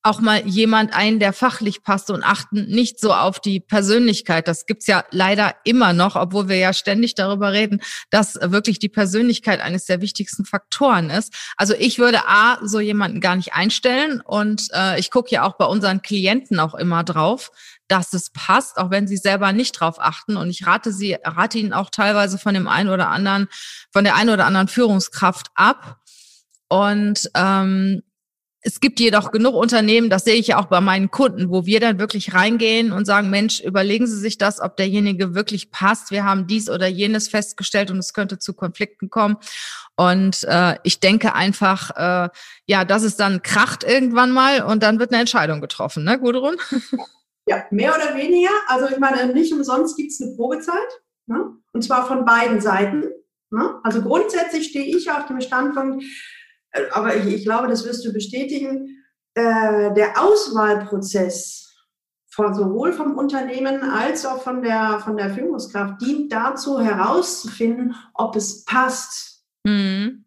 auch 0.07 0.21
mal 0.21 0.47
jemand 0.47 0.95
ein, 0.95 1.19
der 1.19 1.33
fachlich 1.33 1.83
passt 1.83 2.11
und 2.11 2.23
achten 2.23 2.67
nicht 2.67 3.01
so 3.01 3.13
auf 3.13 3.41
die 3.41 3.61
Persönlichkeit. 3.61 4.47
Das 4.47 4.67
gibt's 4.67 4.87
ja 4.87 5.05
leider 5.11 5.55
immer 5.65 5.93
noch, 5.93 6.15
obwohl 6.15 6.49
wir 6.49 6.57
ja 6.57 6.73
ständig 6.73 7.15
darüber 7.15 7.53
reden, 7.53 7.81
dass 8.11 8.39
wirklich 8.41 8.79
die 8.79 8.89
Persönlichkeit 8.89 9.61
eines 9.61 9.85
der 9.85 10.01
wichtigsten 10.01 10.45
Faktoren 10.45 11.11
ist. 11.11 11.35
Also 11.57 11.75
ich 11.77 11.99
würde 11.99 12.27
A, 12.27 12.59
so 12.63 12.79
jemanden 12.79 13.21
gar 13.21 13.35
nicht 13.35 13.55
einstellen 13.55 14.21
und 14.21 14.69
äh, 14.73 14.99
ich 14.99 15.11
gucke 15.11 15.31
ja 15.31 15.43
auch 15.43 15.57
bei 15.57 15.65
unseren 15.65 16.03
Klienten 16.03 16.61
auch 16.61 16.75
immer 16.75 17.03
drauf, 17.03 17.51
dass 17.89 18.13
es 18.13 18.31
passt, 18.31 18.79
auch 18.79 18.91
wenn 18.91 19.09
sie 19.09 19.17
selber 19.17 19.53
nicht 19.53 19.73
drauf 19.73 19.97
achten. 19.99 20.37
Und 20.37 20.51
ich 20.51 20.67
rate 20.67 20.93
sie, 20.93 21.17
rate 21.23 21.59
ihnen 21.59 21.73
auch 21.73 21.91
teilweise 21.91 22.39
von 22.39 22.55
dem 22.55 22.69
einen 22.69 22.91
oder 22.91 23.09
anderen, 23.09 23.49
von 23.93 24.05
der 24.05 24.15
einen 24.15 24.31
oder 24.31 24.47
anderen 24.47 24.69
Führungskraft 24.69 25.49
ab. 25.55 25.99
Und 26.69 27.31
ähm, 27.35 28.03
es 28.67 28.81
gibt 28.81 28.99
jedoch 28.99 29.31
genug 29.31 29.55
Unternehmen, 29.55 30.11
das 30.11 30.25
sehe 30.25 30.35
ich 30.35 30.49
ja 30.49 30.59
auch 30.59 30.65
bei 30.65 30.81
meinen 30.81 31.13
Kunden, 31.13 31.51
wo 31.51 31.67
wir 31.67 31.79
dann 31.79 32.01
wirklich 32.01 32.35
reingehen 32.35 32.91
und 32.91 33.05
sagen, 33.05 33.31
Mensch, 33.31 33.61
überlegen 33.61 34.09
Sie 34.09 34.19
sich 34.19 34.39
das, 34.39 34.61
ob 34.61 34.77
derjenige 34.77 35.37
wirklich 35.37 35.71
passt. 35.71 36.11
Wir 36.11 36.25
haben 36.25 36.49
dies 36.49 36.69
oder 36.69 36.89
jenes 36.89 37.29
festgestellt 37.29 37.93
und 37.93 37.99
es 37.99 38.13
könnte 38.13 38.41
zu 38.41 38.55
Konflikten 38.55 39.09
kommen. 39.09 39.37
Und 39.95 40.43
äh, 40.49 40.79
ich 40.83 40.99
denke 40.99 41.37
einfach, 41.37 41.91
äh, 41.97 42.29
ja, 42.67 42.85
dass 42.85 43.05
es 43.05 43.17
dann 43.17 43.43
kracht 43.43 43.85
irgendwann 43.85 44.33
mal 44.33 44.63
und 44.63 44.83
dann 44.83 44.99
wird 44.99 45.13
eine 45.13 45.21
Entscheidung 45.21 45.61
getroffen, 45.61 46.03
ne, 46.03 46.19
Gudrun? 46.19 46.57
Ja, 47.49 47.65
mehr 47.71 47.95
oder 47.95 48.17
weniger. 48.17 48.51
Also 48.67 48.89
ich 48.89 48.99
meine, 48.99 49.33
nicht 49.33 49.53
umsonst 49.53 49.97
gibt 49.97 50.11
es 50.11 50.21
eine 50.21 50.35
Probezeit. 50.35 50.75
Ne? 51.27 51.53
Und 51.73 51.83
zwar 51.83 52.05
von 52.09 52.25
beiden 52.25 52.61
Seiten. 52.61 53.05
Ne? 53.51 53.79
Also 53.85 54.03
grundsätzlich 54.03 54.67
stehe 54.67 54.97
ich 54.97 55.09
auf 55.09 55.27
dem 55.27 55.41
Standpunkt, 55.41 56.03
aber 56.93 57.17
ich, 57.17 57.27
ich 57.27 57.45
glaube, 57.45 57.69
das 57.69 57.85
wirst 57.85 58.05
du 58.05 58.13
bestätigen, 58.13 59.03
äh, 59.35 59.93
der 59.95 60.23
Auswahlprozess 60.23 61.67
von 62.31 62.55
sowohl 62.55 62.93
vom 62.93 63.17
Unternehmen 63.17 63.83
als 63.83 64.27
auch 64.27 64.43
von 64.43 64.63
der, 64.63 65.01
von 65.01 65.17
der 65.17 65.31
Führungskraft 65.31 66.03
dient 66.03 66.31
dazu 66.33 66.81
herauszufinden, 66.81 67.95
ob 68.13 68.37
es 68.37 68.65
passt. 68.65 69.43
Mhm. 69.65 70.27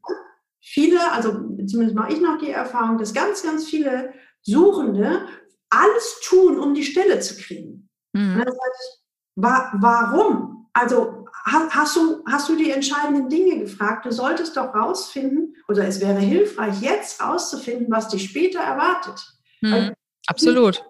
Viele, 0.60 1.12
also 1.12 1.32
zumindest 1.68 1.96
mache 1.96 2.14
ich 2.14 2.22
noch 2.22 2.40
die 2.40 2.52
Erfahrung, 2.52 2.98
dass 2.98 3.14
ganz, 3.14 3.44
ganz 3.44 3.66
viele 3.66 4.14
Suchende 4.42 5.28
alles 5.70 6.20
tun, 6.24 6.60
um 6.60 6.74
die 6.74 6.84
Stelle 6.84 7.20
zu 7.20 7.36
kriegen. 7.38 7.90
Mhm. 8.14 8.40
Das 8.44 8.54
heißt, 8.54 9.04
wa 9.36 9.72
warum? 9.80 10.59
Also 10.80 11.26
hast 11.46 11.96
du, 11.98 12.24
hast 12.26 12.48
du 12.48 12.56
die 12.56 12.72
entscheidenden 12.72 13.28
Dinge 13.28 13.60
gefragt? 13.60 14.06
Du 14.06 14.12
solltest 14.12 14.56
doch 14.56 14.74
rausfinden, 14.74 15.58
oder 15.68 15.86
es 15.86 16.00
wäre 16.00 16.20
hilfreich, 16.20 16.80
jetzt 16.82 17.22
rauszufinden, 17.22 17.88
was 17.90 18.08
dich 18.08 18.30
später 18.30 18.62
erwartet. 18.62 19.34
Mhm. 19.62 19.94
Absolut. 20.28 20.82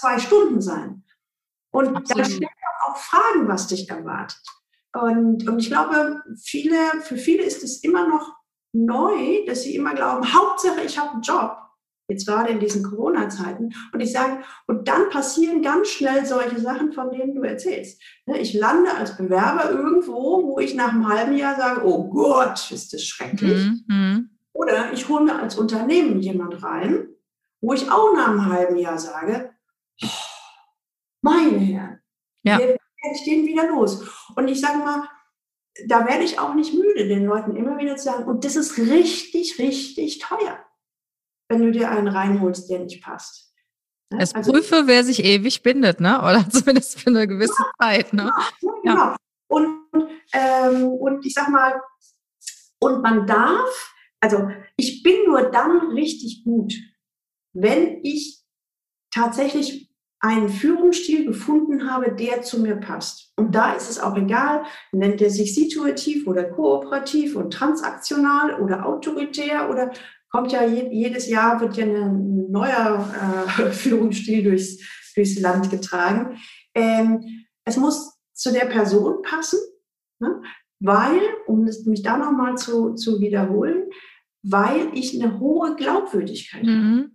Zwei 0.00 0.18
Stunden 0.18 0.60
sein. 0.60 1.04
Und 1.70 1.94
Absolut. 1.94 2.24
da 2.24 2.30
stellen 2.30 2.48
auch 2.86 2.96
Fragen, 2.96 3.46
was 3.46 3.68
dich 3.68 3.88
erwartet. 3.88 4.42
Und, 4.92 5.46
und 5.46 5.58
ich 5.60 5.68
glaube, 5.68 6.22
viele, 6.42 6.76
für 7.02 7.16
viele 7.16 7.44
ist 7.44 7.62
es 7.62 7.84
immer 7.84 8.08
noch 8.08 8.34
neu, 8.72 9.44
dass 9.46 9.62
sie 9.62 9.76
immer 9.76 9.94
glauben, 9.94 10.34
Hauptsache 10.34 10.80
ich 10.80 10.98
habe 10.98 11.12
einen 11.12 11.22
Job 11.22 11.56
jetzt 12.08 12.26
gerade 12.26 12.50
in 12.50 12.60
diesen 12.60 12.82
Corona-Zeiten. 12.82 13.74
Und 13.92 14.00
ich 14.00 14.12
sage, 14.12 14.42
und 14.66 14.86
dann 14.88 15.08
passieren 15.10 15.62
ganz 15.62 15.88
schnell 15.88 16.24
solche 16.24 16.60
Sachen, 16.60 16.92
von 16.92 17.10
denen 17.10 17.34
du 17.34 17.42
erzählst. 17.42 18.00
Ne, 18.26 18.38
ich 18.38 18.54
lande 18.54 18.94
als 18.94 19.16
Bewerber 19.16 19.70
irgendwo, 19.70 20.44
wo 20.44 20.58
ich 20.58 20.74
nach 20.74 20.92
einem 20.92 21.08
halben 21.08 21.36
Jahr 21.36 21.56
sage, 21.56 21.84
oh 21.84 22.08
Gott, 22.08 22.70
ist 22.70 22.92
das 22.92 23.04
schrecklich. 23.04 23.70
Mhm. 23.88 24.30
Oder 24.52 24.92
ich 24.92 25.08
hole 25.08 25.24
mir 25.24 25.38
als 25.38 25.56
Unternehmen 25.56 26.20
jemand 26.20 26.62
rein, 26.62 27.08
wo 27.60 27.72
ich 27.72 27.90
auch 27.90 28.14
nach 28.14 28.28
einem 28.28 28.46
halben 28.46 28.76
Jahr 28.76 28.98
sage, 28.98 29.52
oh, 30.02 30.08
meine 31.22 31.58
Herren, 31.58 32.00
ja. 32.42 32.58
werde 32.58 32.78
ich 33.12 33.24
den 33.24 33.46
wieder 33.46 33.68
los. 33.68 34.06
Und 34.36 34.48
ich 34.48 34.60
sage 34.60 34.78
mal, 34.78 35.08
da 35.88 36.06
werde 36.06 36.24
ich 36.24 36.38
auch 36.38 36.54
nicht 36.54 36.72
müde, 36.72 37.06
den 37.06 37.26
Leuten 37.26 37.54
immer 37.56 37.78
wieder 37.78 37.96
zu 37.96 38.04
sagen, 38.04 38.24
und 38.24 38.44
das 38.44 38.56
ist 38.56 38.78
richtig, 38.78 39.58
richtig 39.58 40.20
teuer 40.20 40.58
wenn 41.48 41.62
du 41.62 41.70
dir 41.70 41.90
einen 41.90 42.08
reinholst, 42.08 42.70
der 42.70 42.80
nicht 42.80 43.02
passt. 43.02 43.54
Ne? 44.10 44.18
Es 44.20 44.34
also, 44.34 44.52
prüfe, 44.52 44.82
wer 44.86 45.04
sich 45.04 45.24
ewig 45.24 45.62
bindet, 45.62 46.00
ne? 46.00 46.18
Oder 46.20 46.46
zumindest 46.50 47.00
für 47.00 47.10
eine 47.10 47.26
gewisse 47.26 47.62
ja, 47.62 47.70
Zeit, 47.86 48.12
ne? 48.12 48.32
Ja, 48.60 48.72
genau. 48.82 48.94
Ja. 48.94 49.16
Und, 49.48 49.68
ähm, 50.32 50.88
und 50.88 51.24
ich 51.24 51.34
sag 51.34 51.48
mal, 51.48 51.80
und 52.80 53.02
man 53.02 53.26
darf, 53.26 53.94
also 54.20 54.50
ich 54.76 55.02
bin 55.02 55.24
nur 55.26 55.50
dann 55.50 55.92
richtig 55.92 56.44
gut, 56.44 56.74
wenn 57.52 58.00
ich 58.04 58.42
tatsächlich 59.10 59.90
einen 60.20 60.48
Führungsstil 60.48 61.26
gefunden 61.26 61.90
habe, 61.90 62.12
der 62.12 62.42
zu 62.42 62.60
mir 62.60 62.76
passt. 62.76 63.32
Und 63.36 63.54
da 63.54 63.74
ist 63.74 63.88
es 63.88 63.98
auch 63.98 64.16
egal, 64.16 64.64
nennt 64.92 65.20
er 65.20 65.30
sich 65.30 65.54
situativ 65.54 66.26
oder 66.26 66.44
kooperativ 66.44 67.36
und 67.36 67.52
transaktional 67.52 68.60
oder 68.60 68.86
autoritär 68.86 69.70
oder 69.70 69.92
kommt 70.36 70.52
ja 70.52 70.66
jedes 70.66 71.28
Jahr, 71.28 71.60
wird 71.62 71.78
ja 71.78 71.86
ein 71.86 72.50
neuer 72.50 73.46
äh, 73.58 73.70
Führungsstil 73.72 74.42
durchs, 74.42 74.78
durchs 75.14 75.40
Land 75.40 75.70
getragen. 75.70 76.38
Ähm, 76.74 77.46
es 77.64 77.78
muss 77.78 78.18
zu 78.34 78.52
der 78.52 78.66
Person 78.66 79.22
passen, 79.22 79.58
ne? 80.18 80.42
weil, 80.78 81.20
um 81.46 81.64
mich 81.64 82.02
da 82.02 82.18
nochmal 82.18 82.58
zu, 82.58 82.94
zu 82.96 83.18
wiederholen, 83.20 83.88
weil 84.42 84.90
ich 84.92 85.18
eine 85.18 85.40
hohe 85.40 85.74
Glaubwürdigkeit 85.74 86.64
mhm. 86.64 87.12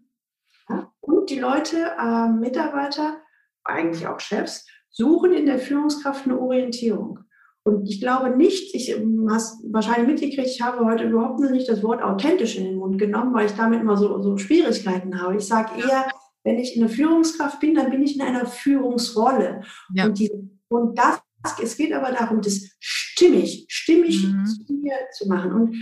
habe. 0.67 0.81
Ja? 0.81 0.93
Und 0.99 1.29
die 1.29 1.39
Leute, 1.39 1.91
äh, 1.99 2.27
Mitarbeiter, 2.27 3.21
eigentlich 3.63 4.07
auch 4.07 4.19
Chefs, 4.19 4.65
suchen 4.89 5.31
in 5.31 5.45
der 5.45 5.59
Führungskraft 5.59 6.25
eine 6.25 6.39
Orientierung. 6.39 7.19
Und 7.63 7.87
ich 7.87 8.01
glaube 8.01 8.35
nicht, 8.35 8.73
ich 8.73 8.95
hast 9.29 9.63
wahrscheinlich 9.71 10.07
mitgekriegt, 10.07 10.47
ich 10.47 10.61
habe 10.61 10.83
heute 10.83 11.03
überhaupt 11.03 11.39
nicht 11.39 11.69
das 11.69 11.83
Wort 11.83 12.01
authentisch 12.01 12.57
in 12.57 12.63
den 12.63 12.77
Mund 12.77 12.97
genommen, 12.97 13.33
weil 13.33 13.45
ich 13.45 13.51
damit 13.51 13.81
immer 13.81 13.97
so, 13.97 14.19
so 14.21 14.37
Schwierigkeiten 14.37 15.21
habe. 15.21 15.37
Ich 15.37 15.45
sage 15.45 15.79
eher, 15.79 16.07
wenn 16.43 16.57
ich 16.57 16.75
eine 16.75 16.89
Führungskraft 16.89 17.59
bin, 17.59 17.75
dann 17.75 17.91
bin 17.91 18.01
ich 18.01 18.15
in 18.15 18.23
einer 18.23 18.47
Führungsrolle. 18.47 19.61
Ja. 19.93 20.05
Und, 20.05 20.17
die, 20.17 20.31
und 20.69 20.97
das, 20.97 21.21
es 21.61 21.77
geht 21.77 21.93
aber 21.93 22.11
darum, 22.11 22.41
das 22.41 22.71
stimmig, 22.79 23.65
stimmig 23.69 24.25
mhm. 24.25 24.45
zu 24.45 24.73
mir 24.73 24.95
zu 25.15 25.27
machen. 25.27 25.51
Und 25.51 25.75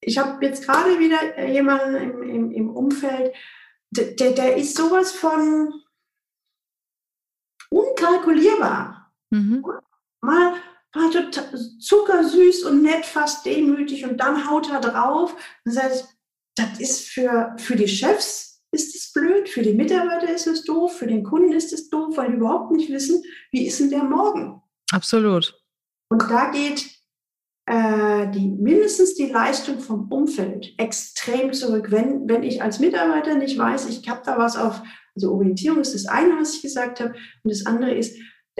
ich 0.00 0.18
habe 0.18 0.44
jetzt 0.44 0.66
gerade 0.66 0.98
wieder 0.98 1.46
jemanden 1.46 1.94
im, 1.94 2.22
im, 2.22 2.50
im 2.50 2.70
Umfeld, 2.70 3.32
der, 3.90 4.32
der 4.32 4.56
ist 4.56 4.76
sowas 4.76 5.12
von 5.12 5.72
unkalkulierbar. 7.70 9.12
Mhm. 9.30 9.64
Mal 10.20 10.54
war 10.94 11.10
total 11.10 11.58
zuckersüß 11.80 12.64
und 12.64 12.82
nett, 12.82 13.06
fast 13.06 13.46
demütig 13.46 14.04
und 14.04 14.18
dann 14.18 14.48
haut 14.50 14.70
er 14.70 14.80
drauf. 14.80 15.34
Das 15.64 15.82
heißt, 15.82 16.08
das 16.56 16.80
ist 16.80 17.08
für, 17.08 17.54
für 17.58 17.76
die 17.76 17.88
Chefs 17.88 18.62
ist 18.72 18.94
es 18.94 19.12
blöd, 19.12 19.48
für 19.48 19.62
die 19.62 19.74
Mitarbeiter 19.74 20.34
ist 20.34 20.46
es 20.46 20.64
doof, 20.64 20.96
für 20.96 21.06
den 21.06 21.24
Kunden 21.24 21.52
ist 21.52 21.72
es 21.72 21.90
doof, 21.90 22.16
weil 22.16 22.30
die 22.30 22.36
überhaupt 22.36 22.72
nicht 22.72 22.90
wissen, 22.90 23.22
wie 23.50 23.66
ist 23.66 23.80
denn 23.80 23.90
der 23.90 24.04
morgen. 24.04 24.62
Absolut. 24.90 25.58
Und 26.10 26.22
da 26.22 26.50
geht 26.50 26.90
äh, 27.66 28.30
die, 28.30 28.48
mindestens 28.48 29.14
die 29.14 29.26
Leistung 29.26 29.80
vom 29.80 30.10
Umfeld 30.10 30.74
extrem 30.78 31.52
zurück. 31.52 31.90
Wenn, 31.90 32.28
wenn 32.28 32.42
ich 32.42 32.62
als 32.62 32.80
Mitarbeiter 32.80 33.34
nicht 33.34 33.58
weiß, 33.58 33.88
ich 33.88 34.06
habe 34.08 34.22
da 34.24 34.38
was 34.38 34.56
auf, 34.56 34.82
also 35.14 35.32
Orientierung 35.32 35.80
ist 35.80 35.94
das 35.94 36.06
eine, 36.06 36.38
was 36.38 36.54
ich 36.54 36.62
gesagt 36.62 37.00
habe, 37.00 37.14
und 37.42 37.50
das 37.50 37.64
andere 37.66 37.94
ist 37.94 38.18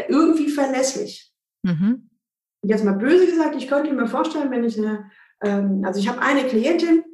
irgendwie 0.09 0.49
verlässlich. 0.49 1.33
Mhm 1.63 2.11
jetzt 2.63 2.85
mal 2.85 2.95
böse 2.95 3.27
gesagt, 3.27 3.57
ich 3.57 3.69
könnte 3.69 3.93
mir 3.93 4.07
vorstellen, 4.07 4.51
wenn 4.51 4.65
ich 4.65 4.79
eine, 4.79 5.11
ähm, 5.43 5.83
also 5.85 5.99
ich 5.99 6.09
habe 6.09 6.21
eine 6.21 6.47
Klientin, 6.47 7.05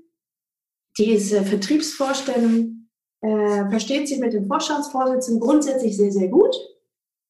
die 0.98 1.12
ist 1.12 1.32
äh, 1.32 1.42
Vertriebsvorstellung, 1.42 2.88
äh, 3.20 3.68
versteht 3.68 4.08
sich 4.08 4.18
mit 4.18 4.32
dem 4.32 4.46
Vorstandsvorsitzenden 4.46 5.40
grundsätzlich 5.40 5.96
sehr, 5.96 6.12
sehr 6.12 6.28
gut, 6.28 6.54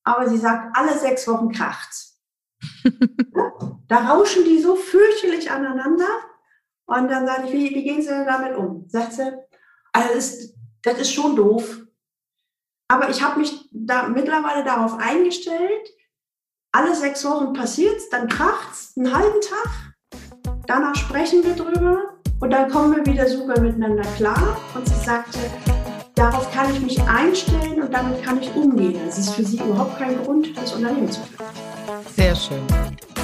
aber 0.05 0.29
sie 0.29 0.39
sagt, 0.39 0.77
alle 0.77 0.99
sechs 0.99 1.27
Wochen 1.29 1.51
kracht's. 1.51 2.21
da 3.89 3.97
rauschen 3.99 4.45
die 4.45 4.59
so 4.59 4.75
fürchterlich 4.75 5.51
aneinander 5.51 6.09
Und 6.87 7.09
dann 7.09 7.27
sage 7.27 7.47
ich, 7.47 7.53
wie, 7.53 7.75
wie 7.75 7.85
gehen 7.85 8.03
Sie 8.03 8.09
denn 8.09 8.27
damit 8.27 8.57
um? 8.57 8.89
Sagt 8.89 9.13
sie, 9.13 9.33
also 9.93 10.15
das, 10.15 10.35
ist, 10.35 10.55
das 10.83 10.99
ist 10.99 11.13
schon 11.13 11.37
doof. 11.37 11.83
Aber 12.89 13.11
ich 13.11 13.23
habe 13.23 13.39
mich 13.39 13.69
da 13.71 14.09
mittlerweile 14.09 14.65
darauf 14.65 14.99
eingestellt, 14.99 15.89
alle 16.73 16.95
sechs 16.95 17.25
Wochen 17.25 17.53
passiert 17.53 18.01
dann 18.11 18.29
kracht 18.29 18.73
es 18.73 18.93
einen 18.97 19.15
halben 19.15 19.41
Tag. 19.41 20.21
Danach 20.67 20.95
sprechen 20.95 21.43
wir 21.45 21.55
drüber 21.55 22.15
und 22.41 22.51
dann 22.51 22.71
kommen 22.71 22.97
wir 22.97 23.07
wieder 23.07 23.27
super 23.27 23.59
miteinander 23.61 24.03
klar. 24.17 24.59
Und 24.75 24.87
sie 24.87 25.05
sagte, 25.05 25.39
darauf 26.15 26.51
kann 26.53 26.71
ich 26.73 26.81
mich 26.81 27.03
einstellen 27.03 27.83
und 27.83 27.93
damit 27.93 28.23
kann 28.23 28.41
ich 28.41 28.55
umgehen. 28.55 29.01
Es 29.09 29.19
ist 29.19 29.31
für 29.31 29.45
sie 29.45 29.59
überhaupt 29.59 29.99
kein 29.99 30.23
Grund, 30.23 30.57
das 30.57 30.75
Unternehmen 30.75 31.11
zu 31.11 31.21
führen. 31.23 31.49
Sehr 32.15 32.37
schön. 32.37 33.18